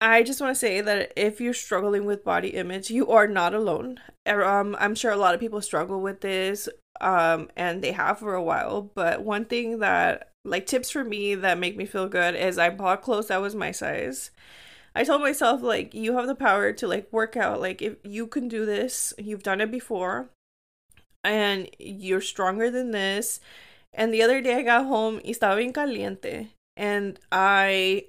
I 0.01 0.23
just 0.23 0.39
want 0.39 0.53
to 0.55 0.59
say 0.59 0.81
that 0.81 1.12
if 1.15 1.41
you're 1.41 1.53
struggling 1.53 2.05
with 2.05 2.23
body 2.23 2.49
image, 2.49 2.89
you 2.89 3.09
are 3.09 3.27
not 3.27 3.53
alone. 3.53 3.99
Er, 4.27 4.45
um, 4.45 4.75
I'm 4.79 4.95
sure 4.95 5.12
a 5.12 5.17
lot 5.17 5.33
of 5.33 5.41
people 5.41 5.62
struggle 5.62 6.01
with 6.01 6.21
this, 6.21 6.69
um, 7.01 7.49
and 7.57 7.81
they 7.81 7.91
have 7.91 8.19
for 8.19 8.33
a 8.33 8.43
while. 8.43 8.81
But 8.81 9.23
one 9.23 9.45
thing 9.45 9.79
that 9.79 10.31
like 10.45 10.65
tips 10.65 10.89
for 10.89 11.03
me 11.03 11.35
that 11.35 11.57
make 11.59 11.75
me 11.75 11.85
feel 11.85 12.07
good 12.07 12.35
is 12.35 12.57
I 12.57 12.69
bought 12.69 13.01
clothes 13.01 13.27
that 13.27 13.41
was 13.41 13.55
my 13.55 13.71
size. 13.71 14.31
I 14.95 15.03
told 15.03 15.21
myself 15.21 15.62
like 15.62 15.93
you 15.93 16.15
have 16.17 16.27
the 16.27 16.35
power 16.35 16.73
to 16.73 16.88
like 16.88 17.12
work 17.12 17.38
out 17.38 17.62
like 17.62 17.81
if 17.81 17.97
you 18.03 18.27
can 18.27 18.47
do 18.47 18.65
this, 18.65 19.13
you've 19.17 19.43
done 19.43 19.62
it 19.62 19.71
before 19.71 20.29
and 21.23 21.69
you're 21.77 22.21
stronger 22.21 22.71
than 22.71 22.91
this 22.91 23.39
And 23.93 24.13
the 24.13 24.21
other 24.21 24.41
day 24.41 24.55
I 24.55 24.62
got 24.63 24.85
home 24.85 25.19
estaba 25.25 25.57
bien 25.57 25.73
caliente. 25.73 26.49
And 26.77 27.19
I 27.31 28.05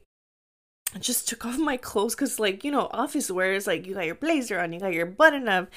just 0.99 1.29
took 1.29 1.45
off 1.45 1.59
my 1.59 1.77
clothes 1.77 2.15
because, 2.15 2.41
like, 2.41 2.65
you 2.65 2.71
know, 2.71 2.89
office 2.93 3.31
wear 3.31 3.53
is 3.53 3.67
like 3.67 3.87
you 3.87 3.95
got 3.95 4.07
your 4.07 4.15
blazer 4.15 4.59
on, 4.59 4.73
you 4.73 4.81
got 4.81 4.93
your 4.93 5.07
button 5.07 5.49
up. 5.49 5.69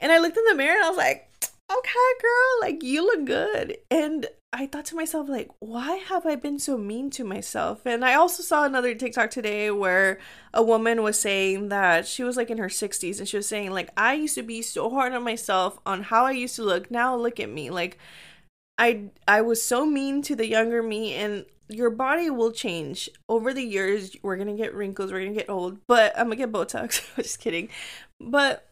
And 0.00 0.12
I 0.12 0.18
looked 0.18 0.36
in 0.36 0.44
the 0.44 0.54
mirror 0.54 0.76
and 0.76 0.84
I 0.84 0.88
was 0.88 0.98
like, 0.98 1.30
okay, 1.70 2.12
girl, 2.20 2.60
like, 2.60 2.82
you 2.82 3.04
look 3.04 3.24
good. 3.24 3.78
And 3.90 4.26
I 4.52 4.66
thought 4.66 4.86
to 4.86 4.96
myself, 4.96 5.28
like, 5.28 5.48
why 5.60 5.96
have 5.96 6.26
I 6.26 6.34
been 6.34 6.58
so 6.58 6.76
mean 6.76 7.10
to 7.10 7.24
myself? 7.24 7.86
And 7.86 8.04
I 8.04 8.14
also 8.14 8.42
saw 8.42 8.64
another 8.64 8.94
TikTok 8.94 9.30
today 9.30 9.70
where 9.70 10.18
a 10.52 10.62
woman 10.62 11.02
was 11.02 11.18
saying 11.18 11.68
that 11.68 12.06
she 12.06 12.24
was 12.24 12.36
like 12.36 12.50
in 12.50 12.58
her 12.58 12.68
60s 12.68 13.18
and 13.20 13.28
she 13.28 13.36
was 13.36 13.46
saying, 13.46 13.70
like, 13.70 13.90
I 13.96 14.14
used 14.14 14.34
to 14.34 14.42
be 14.42 14.62
so 14.62 14.90
hard 14.90 15.12
on 15.12 15.22
myself 15.22 15.78
on 15.86 16.02
how 16.02 16.24
I 16.24 16.32
used 16.32 16.56
to 16.56 16.64
look. 16.64 16.90
Now 16.90 17.14
look 17.14 17.38
at 17.38 17.48
me. 17.48 17.70
Like, 17.70 17.98
I 18.76 19.10
I 19.28 19.42
was 19.42 19.62
so 19.62 19.86
mean 19.86 20.22
to 20.22 20.34
the 20.34 20.48
younger 20.48 20.82
me 20.82 21.14
and 21.14 21.44
your 21.70 21.90
body 21.90 22.30
will 22.30 22.52
change 22.52 23.08
over 23.28 23.54
the 23.54 23.62
years. 23.62 24.16
We're 24.22 24.36
gonna 24.36 24.56
get 24.56 24.74
wrinkles, 24.74 25.12
we're 25.12 25.24
gonna 25.24 25.34
get 25.34 25.50
old, 25.50 25.78
but 25.86 26.12
I'm 26.16 26.26
gonna 26.26 26.36
get 26.36 26.52
Botox. 26.52 27.02
Just 27.16 27.40
kidding. 27.40 27.68
But 28.20 28.68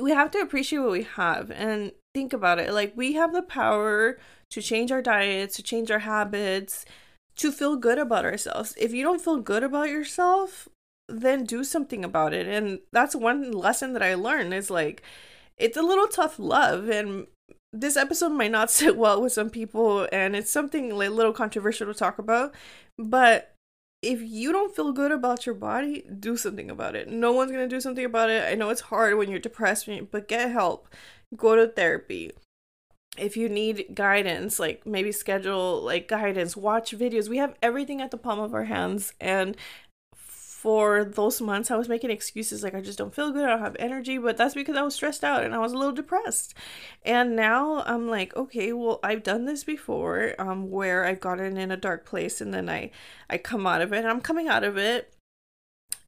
we 0.00 0.12
have 0.12 0.30
to 0.32 0.38
appreciate 0.38 0.80
what 0.80 0.90
we 0.90 1.02
have 1.02 1.50
and 1.50 1.92
think 2.14 2.32
about 2.32 2.58
it. 2.58 2.72
Like 2.72 2.92
we 2.96 3.14
have 3.14 3.32
the 3.32 3.42
power 3.42 4.18
to 4.50 4.62
change 4.62 4.92
our 4.92 5.02
diets, 5.02 5.56
to 5.56 5.62
change 5.62 5.90
our 5.90 6.00
habits, 6.00 6.84
to 7.36 7.52
feel 7.52 7.76
good 7.76 7.98
about 7.98 8.24
ourselves. 8.24 8.74
If 8.78 8.92
you 8.92 9.02
don't 9.02 9.22
feel 9.22 9.38
good 9.38 9.62
about 9.62 9.88
yourself, 9.88 10.68
then 11.08 11.44
do 11.44 11.64
something 11.64 12.04
about 12.04 12.32
it. 12.34 12.46
And 12.46 12.80
that's 12.92 13.14
one 13.14 13.52
lesson 13.52 13.92
that 13.92 14.02
I 14.02 14.14
learned 14.14 14.54
is 14.54 14.70
like 14.70 15.02
it's 15.56 15.76
a 15.76 15.82
little 15.82 16.08
tough 16.08 16.38
love 16.38 16.88
and 16.88 17.26
this 17.72 17.96
episode 17.96 18.30
might 18.30 18.50
not 18.50 18.70
sit 18.78 18.96
well 18.96 19.20
with 19.20 19.32
some 19.32 19.50
people 19.50 20.08
and 20.12 20.36
it's 20.36 20.50
something 20.50 20.96
like 20.96 21.08
a 21.08 21.12
little 21.12 21.32
controversial 21.32 21.86
to 21.86 21.94
talk 21.94 22.18
about 22.18 22.54
but 22.98 23.52
if 24.02 24.20
you 24.20 24.50
don't 24.50 24.74
feel 24.74 24.92
good 24.92 25.12
about 25.12 25.46
your 25.46 25.54
body 25.54 26.04
do 26.18 26.36
something 26.36 26.70
about 26.70 26.96
it. 26.96 27.08
No 27.08 27.32
one's 27.32 27.52
going 27.52 27.68
to 27.68 27.74
do 27.74 27.80
something 27.80 28.04
about 28.04 28.30
it. 28.30 28.44
I 28.50 28.56
know 28.56 28.70
it's 28.70 28.80
hard 28.82 29.16
when 29.16 29.30
you're 29.30 29.38
depressed 29.38 29.88
but 30.10 30.28
get 30.28 30.50
help. 30.50 30.88
Go 31.36 31.54
to 31.54 31.68
therapy. 31.68 32.32
If 33.16 33.36
you 33.36 33.48
need 33.48 33.94
guidance 33.94 34.58
like 34.58 34.84
maybe 34.84 35.12
schedule 35.12 35.80
like 35.80 36.08
guidance. 36.08 36.56
Watch 36.56 36.96
videos. 36.98 37.28
We 37.28 37.38
have 37.38 37.54
everything 37.62 38.00
at 38.00 38.10
the 38.10 38.18
palm 38.18 38.40
of 38.40 38.54
our 38.54 38.64
hands 38.64 39.12
and 39.20 39.56
for 40.62 41.04
those 41.04 41.40
months 41.40 41.72
I 41.72 41.76
was 41.76 41.88
making 41.88 42.12
excuses 42.12 42.62
like 42.62 42.72
I 42.72 42.80
just 42.80 42.96
don't 42.96 43.12
feel 43.12 43.32
good, 43.32 43.44
I 43.44 43.48
don't 43.48 43.58
have 43.58 43.74
energy, 43.80 44.16
but 44.16 44.36
that's 44.36 44.54
because 44.54 44.76
I 44.76 44.82
was 44.82 44.94
stressed 44.94 45.24
out 45.24 45.42
and 45.42 45.56
I 45.56 45.58
was 45.58 45.72
a 45.72 45.76
little 45.76 45.92
depressed. 45.92 46.54
And 47.04 47.34
now 47.34 47.82
I'm 47.84 48.08
like, 48.08 48.36
okay, 48.36 48.72
well, 48.72 49.00
I've 49.02 49.24
done 49.24 49.44
this 49.44 49.64
before 49.64 50.36
um 50.38 50.70
where 50.70 51.04
I've 51.04 51.18
gotten 51.18 51.56
in 51.56 51.72
a 51.72 51.76
dark 51.76 52.04
place 52.06 52.40
and 52.40 52.54
then 52.54 52.68
I 52.68 52.92
I 53.28 53.38
come 53.38 53.66
out 53.66 53.82
of 53.82 53.92
it. 53.92 53.98
And 53.98 54.06
I'm 54.06 54.20
coming 54.20 54.46
out 54.46 54.62
of 54.62 54.78
it. 54.78 55.12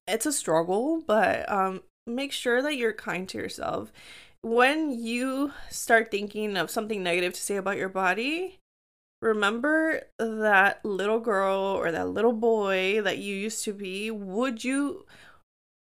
It's 0.07 0.27
a 0.27 0.33
struggle, 0.33 1.03
but 1.05 1.51
um 1.51 1.83
make 2.07 2.31
sure 2.31 2.63
that 2.63 2.77
you're 2.77 2.93
kind 2.93 3.29
to 3.31 3.39
yourself. 3.39 3.93
When 4.43 4.93
you 4.93 5.53
start 5.69 6.13
thinking 6.13 6.57
of 6.57 6.71
something 6.71 7.03
negative 7.03 7.33
to 7.33 7.41
say 7.41 7.57
about 7.57 7.77
your 7.77 7.89
body, 7.89 8.61
remember 9.21 10.03
that 10.19 10.85
little 10.85 11.21
girl 11.21 11.61
or 11.61 11.91
that 11.93 12.09
little 12.09 12.33
boy 12.33 13.01
that 13.03 13.19
you 13.19 13.35
used 13.35 13.65
to 13.65 13.73
be? 13.73 14.11
Would 14.11 14.65
you 14.65 15.07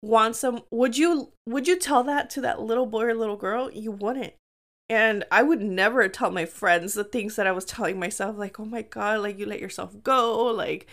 want 0.02 0.36
some 0.36 0.64
would 0.70 0.98
you 0.98 1.32
would 1.46 1.68
you 1.68 1.80
tell 1.80 2.04
that 2.04 2.30
to 2.30 2.42
that 2.42 2.62
little 2.62 2.86
boy 2.86 3.04
or 3.04 3.14
little 3.14 3.38
girl? 3.38 3.72
You 3.72 3.92
wouldn't. 3.92 4.34
And 4.90 5.24
i 5.32 5.42
would 5.42 5.62
never 5.62 6.08
tell 6.10 6.30
my 6.30 6.46
friends 6.46 6.94
the 6.94 7.06
things 7.06 7.38
that 7.38 7.48
i 7.48 7.54
was 7.54 7.64
telling 7.66 7.98
myself 7.98 8.38
like 8.38 8.60
oh 8.60 8.66
my 8.66 8.82
god 8.82 9.22
like 9.22 9.40
you 9.40 9.46
let 9.46 9.62
yourself 9.62 9.96
go 10.04 10.44
like 10.48 10.88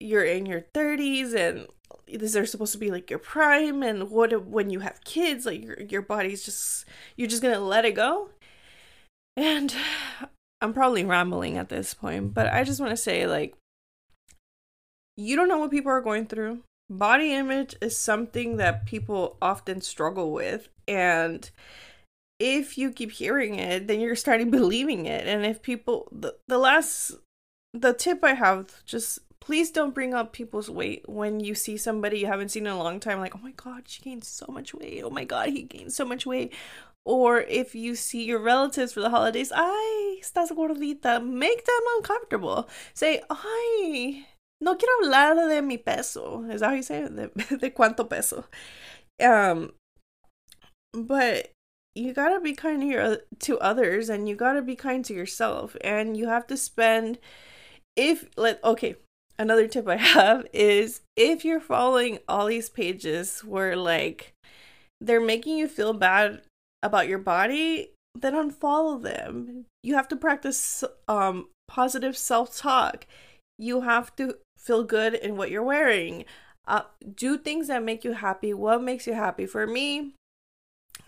you're 0.00 0.24
in 0.24 0.46
your 0.46 0.62
30s 0.74 1.34
and 1.34 1.66
these 2.06 2.36
are 2.36 2.46
supposed 2.46 2.72
to 2.72 2.78
be 2.78 2.90
like 2.90 3.10
your 3.10 3.18
prime? 3.18 3.82
And 3.82 4.10
what 4.10 4.46
when 4.46 4.70
you 4.70 4.80
have 4.80 5.04
kids 5.04 5.46
like 5.46 5.62
your 5.62 5.80
your 5.82 6.02
body's 6.02 6.44
just 6.44 6.84
you're 7.16 7.28
just 7.28 7.42
gonna 7.42 7.60
let 7.60 7.84
it 7.84 7.94
go? 7.94 8.30
And 9.36 9.74
I'm 10.60 10.72
probably 10.72 11.04
rambling 11.04 11.56
at 11.56 11.68
this 11.68 11.94
point, 11.94 12.34
but 12.34 12.48
I 12.48 12.64
just 12.64 12.80
want 12.80 12.90
to 12.90 12.96
say 12.96 13.26
like 13.26 13.54
you 15.16 15.34
don't 15.34 15.48
know 15.48 15.58
what 15.58 15.70
people 15.70 15.90
are 15.90 16.00
going 16.00 16.26
through. 16.26 16.60
Body 16.90 17.34
image 17.34 17.74
is 17.80 17.96
something 17.96 18.56
that 18.56 18.86
people 18.86 19.36
often 19.42 19.80
struggle 19.80 20.32
with 20.32 20.68
and 20.86 21.50
if 22.38 22.78
you 22.78 22.92
keep 22.92 23.10
hearing 23.10 23.56
it, 23.56 23.88
then 23.88 24.00
you're 24.00 24.14
starting 24.16 24.50
believing 24.52 25.06
it. 25.06 25.26
And 25.26 25.44
if 25.44 25.62
people 25.62 26.08
the, 26.12 26.34
the 26.46 26.58
last 26.58 27.12
the 27.74 27.92
tip 27.92 28.24
I 28.24 28.34
have 28.34 28.84
just 28.84 29.20
please 29.40 29.70
don't 29.70 29.94
bring 29.94 30.14
up 30.14 30.32
people's 30.32 30.68
weight 30.68 31.08
when 31.08 31.40
you 31.40 31.54
see 31.54 31.76
somebody 31.76 32.18
you 32.18 32.26
haven't 32.26 32.50
seen 32.50 32.66
in 32.66 32.72
a 32.72 32.78
long 32.78 32.98
time 32.98 33.20
like 33.20 33.34
oh 33.34 33.40
my 33.42 33.52
god 33.52 33.82
she 33.86 34.02
gained 34.02 34.24
so 34.24 34.46
much 34.48 34.74
weight 34.74 35.02
oh 35.02 35.10
my 35.10 35.24
god 35.24 35.48
he 35.50 35.62
gained 35.62 35.92
so 35.92 36.04
much 36.04 36.26
weight 36.26 36.52
or 37.04 37.40
if 37.40 37.74
you 37.74 37.94
see 37.94 38.24
your 38.24 38.38
relatives 38.38 38.92
for 38.92 39.00
the 39.00 39.10
holidays, 39.10 39.52
ay, 39.54 40.20
estás 40.20 40.50
gordita, 40.52 41.24
make 41.24 41.64
them 41.64 41.82
uncomfortable. 41.96 42.68
Say, 42.94 43.22
ay, 43.30 44.26
no 44.60 44.76
quiero 44.76 44.92
hablar 45.02 45.48
de 45.48 45.62
mi 45.62 45.78
peso. 45.78 46.44
Is 46.50 46.60
that 46.60 46.68
how 46.68 46.74
you 46.74 46.82
say 46.82 47.02
it? 47.02 47.16
De, 47.16 47.56
de 47.56 47.70
cuánto 47.70 48.08
peso. 48.08 48.44
Um, 49.22 49.72
but 50.92 51.50
you 51.94 52.12
gotta 52.12 52.40
be 52.40 52.54
kind 52.54 52.80
to, 52.82 52.86
your, 52.86 53.18
to 53.40 53.58
others 53.58 54.08
and 54.08 54.28
you 54.28 54.36
gotta 54.36 54.62
be 54.62 54.76
kind 54.76 55.04
to 55.06 55.14
yourself. 55.14 55.76
And 55.82 56.16
you 56.16 56.28
have 56.28 56.46
to 56.48 56.56
spend, 56.56 57.18
if, 57.96 58.28
let, 58.36 58.62
okay, 58.62 58.96
another 59.38 59.68
tip 59.68 59.88
I 59.88 59.96
have 59.96 60.46
is 60.52 61.00
if 61.16 61.44
you're 61.44 61.60
following 61.60 62.18
all 62.28 62.46
these 62.46 62.68
pages 62.68 63.40
where 63.44 63.76
like 63.76 64.34
they're 65.00 65.20
making 65.20 65.58
you 65.58 65.68
feel 65.68 65.92
bad 65.92 66.42
about 66.82 67.08
your 67.08 67.18
body, 67.18 67.92
then 68.14 68.34
unfollow 68.34 69.02
them. 69.02 69.66
You 69.82 69.94
have 69.94 70.08
to 70.08 70.16
practice 70.16 70.84
um 71.06 71.48
positive 71.66 72.16
self-talk. 72.16 73.06
You 73.58 73.82
have 73.82 74.14
to 74.16 74.36
feel 74.58 74.84
good 74.84 75.14
in 75.14 75.36
what 75.36 75.50
you're 75.50 75.62
wearing. 75.62 76.24
Uh, 76.66 76.82
do 77.14 77.38
things 77.38 77.68
that 77.68 77.82
make 77.82 78.04
you 78.04 78.12
happy. 78.12 78.52
What 78.52 78.82
makes 78.82 79.06
you 79.06 79.14
happy? 79.14 79.46
For 79.46 79.66
me, 79.66 80.14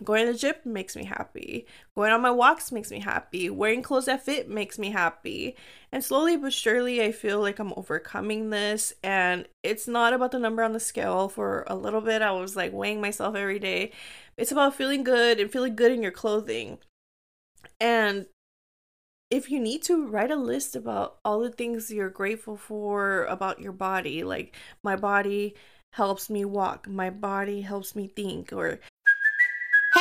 going 0.03 0.25
to 0.25 0.33
the 0.33 0.37
gym 0.37 0.55
makes 0.65 0.95
me 0.95 1.05
happy. 1.05 1.65
Going 1.95 2.11
on 2.11 2.21
my 2.21 2.31
walks 2.31 2.71
makes 2.71 2.91
me 2.91 2.99
happy. 2.99 3.49
Wearing 3.49 3.81
clothes 3.81 4.05
that 4.05 4.23
fit 4.23 4.49
makes 4.49 4.79
me 4.79 4.91
happy. 4.91 5.55
And 5.91 6.03
slowly 6.03 6.37
but 6.37 6.53
surely, 6.53 7.01
I 7.01 7.11
feel 7.11 7.39
like 7.39 7.59
I'm 7.59 7.73
overcoming 7.75 8.49
this. 8.49 8.93
And 9.03 9.47
it's 9.63 9.87
not 9.87 10.13
about 10.13 10.31
the 10.31 10.39
number 10.39 10.63
on 10.63 10.73
the 10.73 10.79
scale. 10.79 11.29
For 11.29 11.65
a 11.67 11.75
little 11.75 12.01
bit, 12.01 12.21
I 12.21 12.31
was 12.31 12.55
like 12.55 12.73
weighing 12.73 13.01
myself 13.01 13.35
every 13.35 13.59
day. 13.59 13.91
It's 14.37 14.51
about 14.51 14.75
feeling 14.75 15.03
good 15.03 15.39
and 15.39 15.51
feeling 15.51 15.75
good 15.75 15.91
in 15.91 16.01
your 16.01 16.11
clothing. 16.11 16.79
And 17.79 18.25
if 19.29 19.49
you 19.49 19.59
need 19.59 19.81
to 19.83 20.07
write 20.07 20.29
a 20.31 20.35
list 20.35 20.75
about 20.75 21.19
all 21.23 21.39
the 21.39 21.49
things 21.49 21.89
you're 21.89 22.09
grateful 22.09 22.57
for 22.57 23.25
about 23.25 23.61
your 23.61 23.71
body, 23.71 24.23
like 24.23 24.55
my 24.83 24.95
body 24.95 25.55
helps 25.93 26.29
me 26.29 26.45
walk, 26.45 26.87
my 26.87 27.09
body 27.09 27.61
helps 27.61 27.95
me 27.95 28.07
think, 28.07 28.51
or 28.53 28.79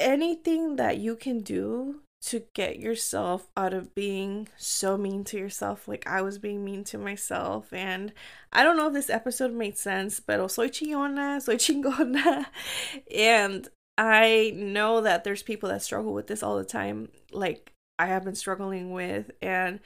Anything 0.00 0.76
that 0.76 0.98
you 0.98 1.16
can 1.16 1.40
do 1.40 2.00
to 2.24 2.42
get 2.54 2.78
yourself 2.78 3.50
out 3.54 3.74
of 3.74 3.94
being 3.94 4.48
so 4.56 4.96
mean 4.96 5.24
to 5.24 5.36
yourself 5.36 5.86
like 5.86 6.06
I 6.06 6.22
was 6.22 6.38
being 6.38 6.64
mean 6.64 6.82
to 6.84 6.98
myself. 6.98 7.70
And 7.72 8.12
I 8.50 8.64
don't 8.64 8.78
know 8.78 8.86
if 8.86 8.94
this 8.94 9.10
episode 9.10 9.52
made 9.52 9.76
sense, 9.76 10.20
but 10.20 10.40
oh, 10.40 10.46
soy 10.46 10.68
chillona, 10.68 11.40
soy 11.42 11.56
chingona. 11.56 12.46
And 13.14 13.68
I 13.98 14.52
know 14.56 15.02
that 15.02 15.24
there's 15.24 15.42
people 15.42 15.68
that 15.68 15.82
struggle 15.82 16.14
with 16.14 16.26
this 16.26 16.42
all 16.42 16.56
the 16.56 16.64
time, 16.64 17.10
like 17.30 17.72
I 17.98 18.06
have 18.06 18.24
been 18.24 18.34
struggling 18.34 18.92
with. 18.92 19.30
And 19.42 19.80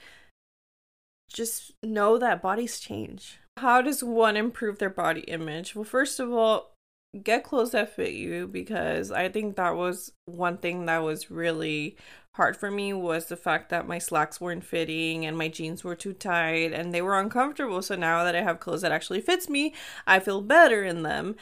just 1.31 1.73
know 1.83 2.17
that 2.17 2.41
bodies 2.41 2.79
change. 2.79 3.39
How 3.57 3.81
does 3.81 4.01
one 4.01 4.37
improve 4.37 4.79
their 4.79 4.89
body 4.89 5.21
image? 5.21 5.75
Well, 5.75 5.83
first 5.83 6.19
of 6.21 6.31
all, 6.31 6.73
get 7.23 7.43
clothes 7.43 7.71
that 7.71 7.95
fit 7.95 8.13
you 8.13 8.47
because 8.47 9.11
I 9.11 9.29
think 9.29 9.55
that 9.55 9.75
was 9.75 10.11
one 10.25 10.57
thing 10.57 10.85
that 10.85 10.99
was 10.99 11.31
really 11.31 11.97
hard 12.35 12.55
for 12.55 12.69
me 12.69 12.93
was 12.93 13.25
the 13.25 13.35
fact 13.35 13.69
that 13.69 13.87
my 13.87 13.97
slacks 13.97 14.39
weren't 14.39 14.63
fitting 14.63 15.25
and 15.25 15.37
my 15.37 15.47
jeans 15.47 15.83
were 15.83 15.95
too 15.95 16.13
tight 16.13 16.71
and 16.71 16.93
they 16.93 17.01
were 17.01 17.19
uncomfortable. 17.19 17.81
So 17.81 17.95
now 17.95 18.23
that 18.23 18.35
I 18.35 18.41
have 18.41 18.59
clothes 18.59 18.81
that 18.81 18.91
actually 18.91 19.21
fits 19.21 19.49
me, 19.49 19.73
I 20.05 20.19
feel 20.19 20.41
better 20.41 20.83
in 20.83 21.03
them. 21.03 21.35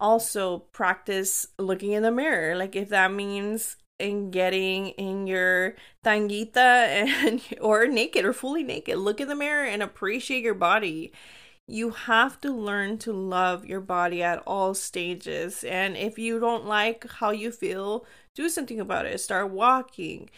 Also, 0.00 0.60
practice 0.72 1.48
looking 1.58 1.92
in 1.92 2.04
the 2.04 2.12
mirror. 2.12 2.56
Like 2.56 2.76
if 2.76 2.88
that 2.90 3.12
means 3.12 3.76
in 3.98 4.30
getting 4.30 4.90
in 4.90 5.26
your 5.26 5.74
tanguita 6.04 6.56
and 6.56 7.42
or 7.60 7.86
naked 7.88 8.24
or 8.24 8.32
fully 8.32 8.62
naked, 8.62 8.98
look 8.98 9.20
in 9.20 9.28
the 9.28 9.34
mirror 9.34 9.64
and 9.64 9.82
appreciate 9.82 10.44
your 10.44 10.54
body 10.54 11.12
you 11.68 11.90
have 11.90 12.40
to 12.40 12.50
learn 12.50 12.96
to 12.96 13.12
love 13.12 13.66
your 13.66 13.80
body 13.80 14.22
at 14.22 14.42
all 14.46 14.72
stages. 14.72 15.62
And 15.62 15.96
if 15.96 16.18
you 16.18 16.40
don't 16.40 16.64
like 16.64 17.06
how 17.06 17.30
you 17.30 17.52
feel, 17.52 18.06
do 18.34 18.48
something 18.48 18.80
about 18.80 19.04
it. 19.04 19.20
Start 19.20 19.50
walking, 19.50 20.30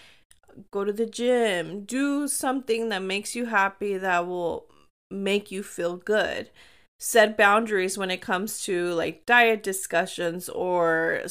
go 0.72 0.84
to 0.84 0.92
the 0.92 1.06
gym, 1.06 1.84
do 1.84 2.26
something 2.26 2.88
that 2.88 3.02
makes 3.02 3.36
you 3.36 3.46
happy 3.46 3.96
that 3.96 4.26
will 4.26 4.66
make 5.08 5.52
you 5.52 5.62
feel 5.62 5.96
good. 5.96 6.50
Set 6.98 7.36
boundaries 7.36 7.96
when 7.96 8.10
it 8.10 8.20
comes 8.20 8.64
to 8.64 8.92
like 8.94 9.24
diet 9.24 9.62
discussions 9.62 10.48
or 10.48 11.22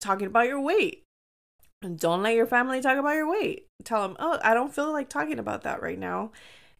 talking 0.00 0.26
about 0.26 0.48
your 0.48 0.60
weight. 0.60 1.02
Don't 1.96 2.22
let 2.22 2.34
your 2.34 2.46
family 2.46 2.80
talk 2.80 2.96
about 2.96 3.14
your 3.14 3.30
weight. 3.30 3.66
Tell 3.84 4.08
them, 4.08 4.16
oh, 4.18 4.38
I 4.42 4.54
don't 4.54 4.74
feel 4.74 4.90
like 4.90 5.10
talking 5.10 5.38
about 5.38 5.64
that 5.64 5.82
right 5.82 5.98
now 5.98 6.32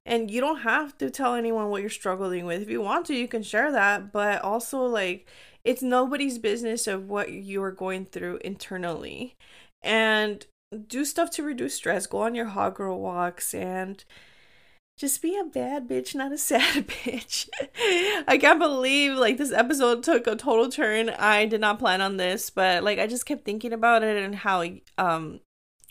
and 0.07 0.31
you 0.31 0.40
don't 0.40 0.61
have 0.61 0.97
to 0.99 1.11
tell 1.11 1.35
anyone 1.35 1.71
what 1.71 1.81
you're 1.81 1.90
struggling 1.90 2.45
with. 2.45 2.62
If 2.62 2.71
you 2.71 2.81
want 2.81 3.07
to 3.07 3.14
you 3.14 3.29
can 3.29 3.43
share 3.43 3.73
that 3.73 4.12
but 4.12 4.43
also 4.43 4.85
like 4.85 5.27
it's 5.64 5.83
nobody's 5.83 6.38
business 6.38 6.87
of 6.87 7.09
what 7.09 7.33
you're 7.33 7.73
going 7.73 8.07
through 8.07 8.38
internally. 8.45 9.35
And 9.83 10.47
do 10.88 11.05
stuff 11.05 11.31
to 11.31 11.43
reduce 11.43 11.75
stress. 11.75 12.07
Go 12.07 12.19
on 12.23 12.35
your 12.35 12.47
hot 12.47 12.75
girl 12.75 13.01
walks 13.01 13.55
and 13.55 14.05
just 14.97 15.23
be 15.23 15.37
a 15.37 15.45
bad 15.45 15.88
bitch 15.88 16.14
not 16.14 16.33
a 16.33 16.38
sad 16.51 16.87
bitch. 16.87 17.49
I 18.29 18.38
can't 18.38 18.59
believe 18.59 19.17
like 19.17 19.38
this 19.38 19.53
episode 19.53 20.03
took 20.03 20.27
a 20.27 20.37
total 20.37 20.69
turn. 20.69 21.11
I 21.11 21.47
did 21.47 21.61
not 21.61 21.79
plan 21.79 22.01
on 22.01 22.17
this 22.19 22.51
but 22.51 22.85
like 22.85 22.99
i 22.99 23.07
just 23.07 23.27
kept 23.27 23.45
thinking 23.45 23.73
about 23.73 24.03
it 24.03 24.23
and 24.23 24.35
how 24.35 24.64
um 24.99 25.40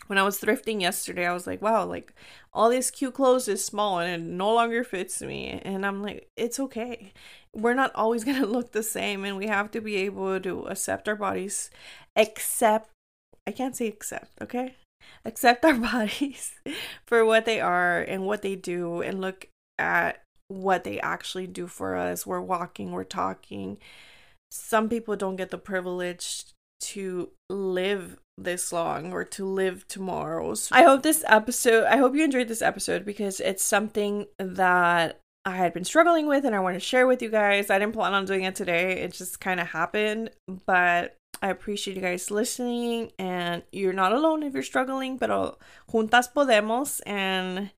when 0.06 0.18
I 0.18 0.22
was 0.22 0.40
thrifting 0.40 0.80
yesterday, 0.80 1.26
I 1.26 1.32
was 1.32 1.46
like, 1.46 1.62
wow, 1.62 1.84
like 1.84 2.14
all 2.52 2.68
these 2.68 2.90
cute 2.90 3.14
clothes 3.14 3.48
is 3.48 3.64
small 3.64 3.98
and 3.98 4.22
it 4.22 4.26
no 4.26 4.52
longer 4.54 4.84
fits 4.84 5.22
me. 5.22 5.60
And 5.64 5.84
I'm 5.86 6.02
like, 6.02 6.28
it's 6.36 6.60
okay. 6.60 7.12
We're 7.54 7.74
not 7.74 7.94
always 7.94 8.24
going 8.24 8.40
to 8.40 8.46
look 8.46 8.72
the 8.72 8.82
same 8.82 9.24
and 9.24 9.36
we 9.36 9.46
have 9.46 9.70
to 9.72 9.80
be 9.80 9.96
able 9.96 10.40
to 10.40 10.66
accept 10.66 11.08
our 11.08 11.16
bodies, 11.16 11.70
accept, 12.16 12.90
I 13.46 13.52
can't 13.52 13.76
say 13.76 13.88
accept, 13.88 14.30
okay? 14.42 14.76
Accept 15.24 15.64
our 15.64 15.74
bodies 15.92 16.54
for 17.06 17.24
what 17.24 17.44
they 17.44 17.60
are 17.60 18.00
and 18.00 18.26
what 18.26 18.42
they 18.42 18.56
do 18.56 19.00
and 19.02 19.20
look 19.20 19.48
at 19.78 20.22
what 20.48 20.84
they 20.84 21.00
actually 21.00 21.46
do 21.46 21.66
for 21.66 21.96
us. 21.96 22.26
We're 22.26 22.40
walking, 22.40 22.92
we're 22.92 23.04
talking. 23.04 23.78
Some 24.50 24.88
people 24.88 25.16
don't 25.16 25.36
get 25.36 25.50
the 25.50 25.58
privilege 25.58 26.44
to 26.80 27.30
live 27.48 28.18
this 28.36 28.72
long 28.72 29.12
or 29.12 29.24
to 29.24 29.44
live 29.44 29.86
tomorrows. 29.88 30.68
I 30.72 30.82
hope 30.82 31.02
this 31.02 31.24
episode, 31.26 31.84
I 31.84 31.96
hope 31.96 32.14
you 32.14 32.24
enjoyed 32.24 32.48
this 32.48 32.62
episode 32.62 33.04
because 33.04 33.40
it's 33.40 33.64
something 33.64 34.26
that 34.38 35.20
I 35.44 35.56
had 35.56 35.74
been 35.74 35.84
struggling 35.84 36.26
with 36.26 36.44
and 36.44 36.54
I 36.54 36.60
want 36.60 36.74
to 36.74 36.80
share 36.80 37.06
with 37.06 37.22
you 37.22 37.30
guys. 37.30 37.70
I 37.70 37.78
didn't 37.78 37.94
plan 37.94 38.14
on 38.14 38.24
doing 38.24 38.44
it 38.44 38.54
today, 38.54 39.00
it 39.02 39.12
just 39.12 39.40
kind 39.40 39.60
of 39.60 39.68
happened, 39.68 40.30
but 40.66 41.16
I 41.42 41.48
appreciate 41.48 41.96
you 41.96 42.02
guys 42.02 42.30
listening 42.30 43.12
and 43.18 43.62
you're 43.70 43.92
not 43.92 44.12
alone 44.12 44.42
if 44.42 44.54
you're 44.54 44.62
struggling, 44.62 45.18
pero 45.18 45.58
juntas 45.90 46.28
podemos 46.34 47.00
and 47.06 47.70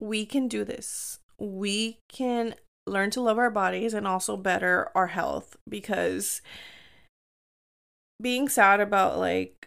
we 0.00 0.26
can 0.26 0.48
do 0.48 0.64
this. 0.64 1.20
We 1.38 1.98
can 2.08 2.54
learn 2.86 3.10
to 3.10 3.20
love 3.20 3.38
our 3.38 3.50
bodies 3.50 3.94
and 3.94 4.06
also 4.06 4.36
better 4.36 4.90
our 4.94 5.08
health 5.08 5.56
because 5.68 6.42
being 8.20 8.48
sad 8.48 8.80
about 8.80 9.18
like 9.18 9.59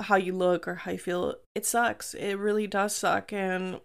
how 0.00 0.16
you 0.16 0.34
look 0.34 0.66
or 0.66 0.74
how 0.74 0.92
you 0.92 0.98
feel, 0.98 1.36
it 1.54 1.66
sucks. 1.66 2.14
It 2.14 2.34
really 2.34 2.66
does 2.66 2.94
suck. 2.94 3.32
And 3.32 3.80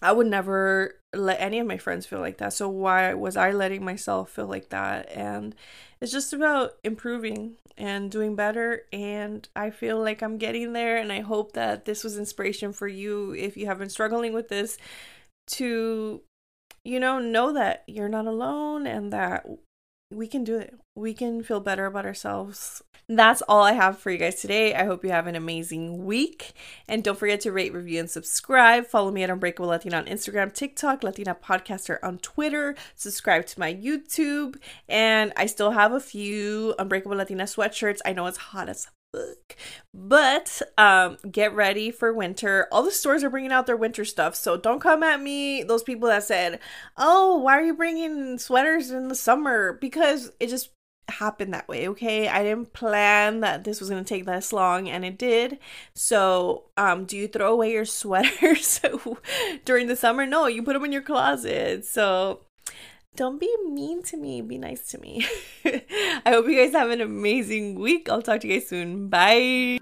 I 0.00 0.12
would 0.12 0.26
never 0.26 0.94
let 1.14 1.40
any 1.40 1.58
of 1.58 1.66
my 1.66 1.78
friends 1.78 2.06
feel 2.06 2.20
like 2.20 2.38
that. 2.38 2.52
So 2.52 2.68
why 2.68 3.14
was 3.14 3.36
I 3.36 3.50
letting 3.52 3.84
myself 3.84 4.30
feel 4.30 4.46
like 4.46 4.68
that? 4.68 5.10
And 5.10 5.54
it's 6.00 6.12
just 6.12 6.32
about 6.32 6.72
improving 6.84 7.56
and 7.76 8.10
doing 8.10 8.36
better. 8.36 8.82
And 8.92 9.48
I 9.56 9.70
feel 9.70 9.98
like 10.00 10.22
I'm 10.22 10.38
getting 10.38 10.72
there. 10.72 10.98
And 10.98 11.12
I 11.12 11.20
hope 11.20 11.52
that 11.52 11.84
this 11.84 12.04
was 12.04 12.18
inspiration 12.18 12.72
for 12.72 12.86
you 12.86 13.34
if 13.34 13.56
you 13.56 13.66
have 13.66 13.78
been 13.78 13.90
struggling 13.90 14.32
with 14.32 14.48
this 14.48 14.78
to, 15.48 16.20
you 16.84 17.00
know, 17.00 17.18
know 17.18 17.52
that 17.52 17.84
you're 17.86 18.08
not 18.08 18.26
alone 18.26 18.86
and 18.86 19.12
that 19.12 19.46
we 20.10 20.26
can 20.26 20.44
do 20.44 20.56
it. 20.56 20.74
We 20.94 21.14
can 21.14 21.42
feel 21.42 21.60
better 21.60 21.86
about 21.86 22.06
ourselves. 22.06 22.82
That's 23.08 23.42
all 23.48 23.62
I 23.62 23.72
have 23.72 23.98
for 23.98 24.10
you 24.10 24.18
guys 24.18 24.40
today. 24.40 24.74
I 24.74 24.84
hope 24.84 25.02
you 25.02 25.10
have 25.10 25.26
an 25.26 25.34
amazing 25.34 26.04
week. 26.04 26.52
And 26.86 27.02
don't 27.02 27.18
forget 27.18 27.40
to 27.42 27.52
rate, 27.52 27.72
review, 27.72 28.00
and 28.00 28.10
subscribe. 28.10 28.86
Follow 28.86 29.10
me 29.10 29.22
at 29.22 29.30
Unbreakable 29.30 29.68
Latina 29.68 29.96
on 29.96 30.06
Instagram, 30.06 30.52
TikTok, 30.52 31.02
Latina 31.02 31.34
Podcaster 31.34 31.98
on 32.02 32.18
Twitter. 32.18 32.74
Subscribe 32.96 33.46
to 33.46 33.60
my 33.60 33.72
YouTube. 33.72 34.56
And 34.88 35.32
I 35.36 35.46
still 35.46 35.70
have 35.70 35.92
a 35.92 36.00
few 36.00 36.74
Unbreakable 36.78 37.16
Latina 37.16 37.44
sweatshirts. 37.44 38.00
I 38.04 38.12
know 38.12 38.26
it's 38.26 38.38
hot 38.38 38.68
as 38.68 38.88
book. 39.12 39.56
But 39.94 40.62
um 40.76 41.16
get 41.30 41.54
ready 41.54 41.90
for 41.90 42.12
winter. 42.12 42.68
All 42.72 42.82
the 42.82 42.90
stores 42.90 43.24
are 43.24 43.30
bringing 43.30 43.52
out 43.52 43.66
their 43.66 43.76
winter 43.76 44.04
stuff. 44.04 44.34
So 44.34 44.56
don't 44.56 44.80
come 44.80 45.02
at 45.02 45.20
me 45.22 45.62
those 45.62 45.82
people 45.82 46.08
that 46.08 46.24
said, 46.24 46.60
"Oh, 46.96 47.38
why 47.38 47.58
are 47.58 47.64
you 47.64 47.74
bringing 47.74 48.38
sweaters 48.38 48.90
in 48.90 49.08
the 49.08 49.14
summer?" 49.14 49.72
because 49.80 50.32
it 50.40 50.48
just 50.48 50.70
happened 51.08 51.54
that 51.54 51.66
way, 51.68 51.88
okay? 51.88 52.28
I 52.28 52.42
didn't 52.42 52.74
plan 52.74 53.40
that 53.40 53.64
this 53.64 53.80
was 53.80 53.88
going 53.88 54.04
to 54.04 54.08
take 54.08 54.26
this 54.26 54.52
long 54.52 54.88
and 54.90 55.04
it 55.04 55.16
did. 55.18 55.58
So, 55.94 56.64
um 56.76 57.04
do 57.06 57.16
you 57.16 57.28
throw 57.28 57.52
away 57.52 57.72
your 57.72 57.84
sweaters 57.86 58.80
during 59.64 59.86
the 59.86 59.96
summer? 59.96 60.26
No, 60.26 60.46
you 60.46 60.62
put 60.62 60.74
them 60.74 60.84
in 60.84 60.92
your 60.92 61.02
closet. 61.02 61.84
So, 61.86 62.40
don't 63.18 63.40
be 63.40 63.52
mean 63.66 64.00
to 64.04 64.16
me. 64.16 64.40
Be 64.40 64.58
nice 64.58 64.88
to 64.90 64.98
me. 64.98 65.26
I 65.64 66.22
hope 66.26 66.46
you 66.46 66.56
guys 66.56 66.72
have 66.72 66.90
an 66.90 67.00
amazing 67.00 67.74
week. 67.74 68.08
I'll 68.08 68.22
talk 68.22 68.42
to 68.42 68.46
you 68.46 68.60
guys 68.60 68.68
soon. 68.68 69.08
Bye. 69.08 69.78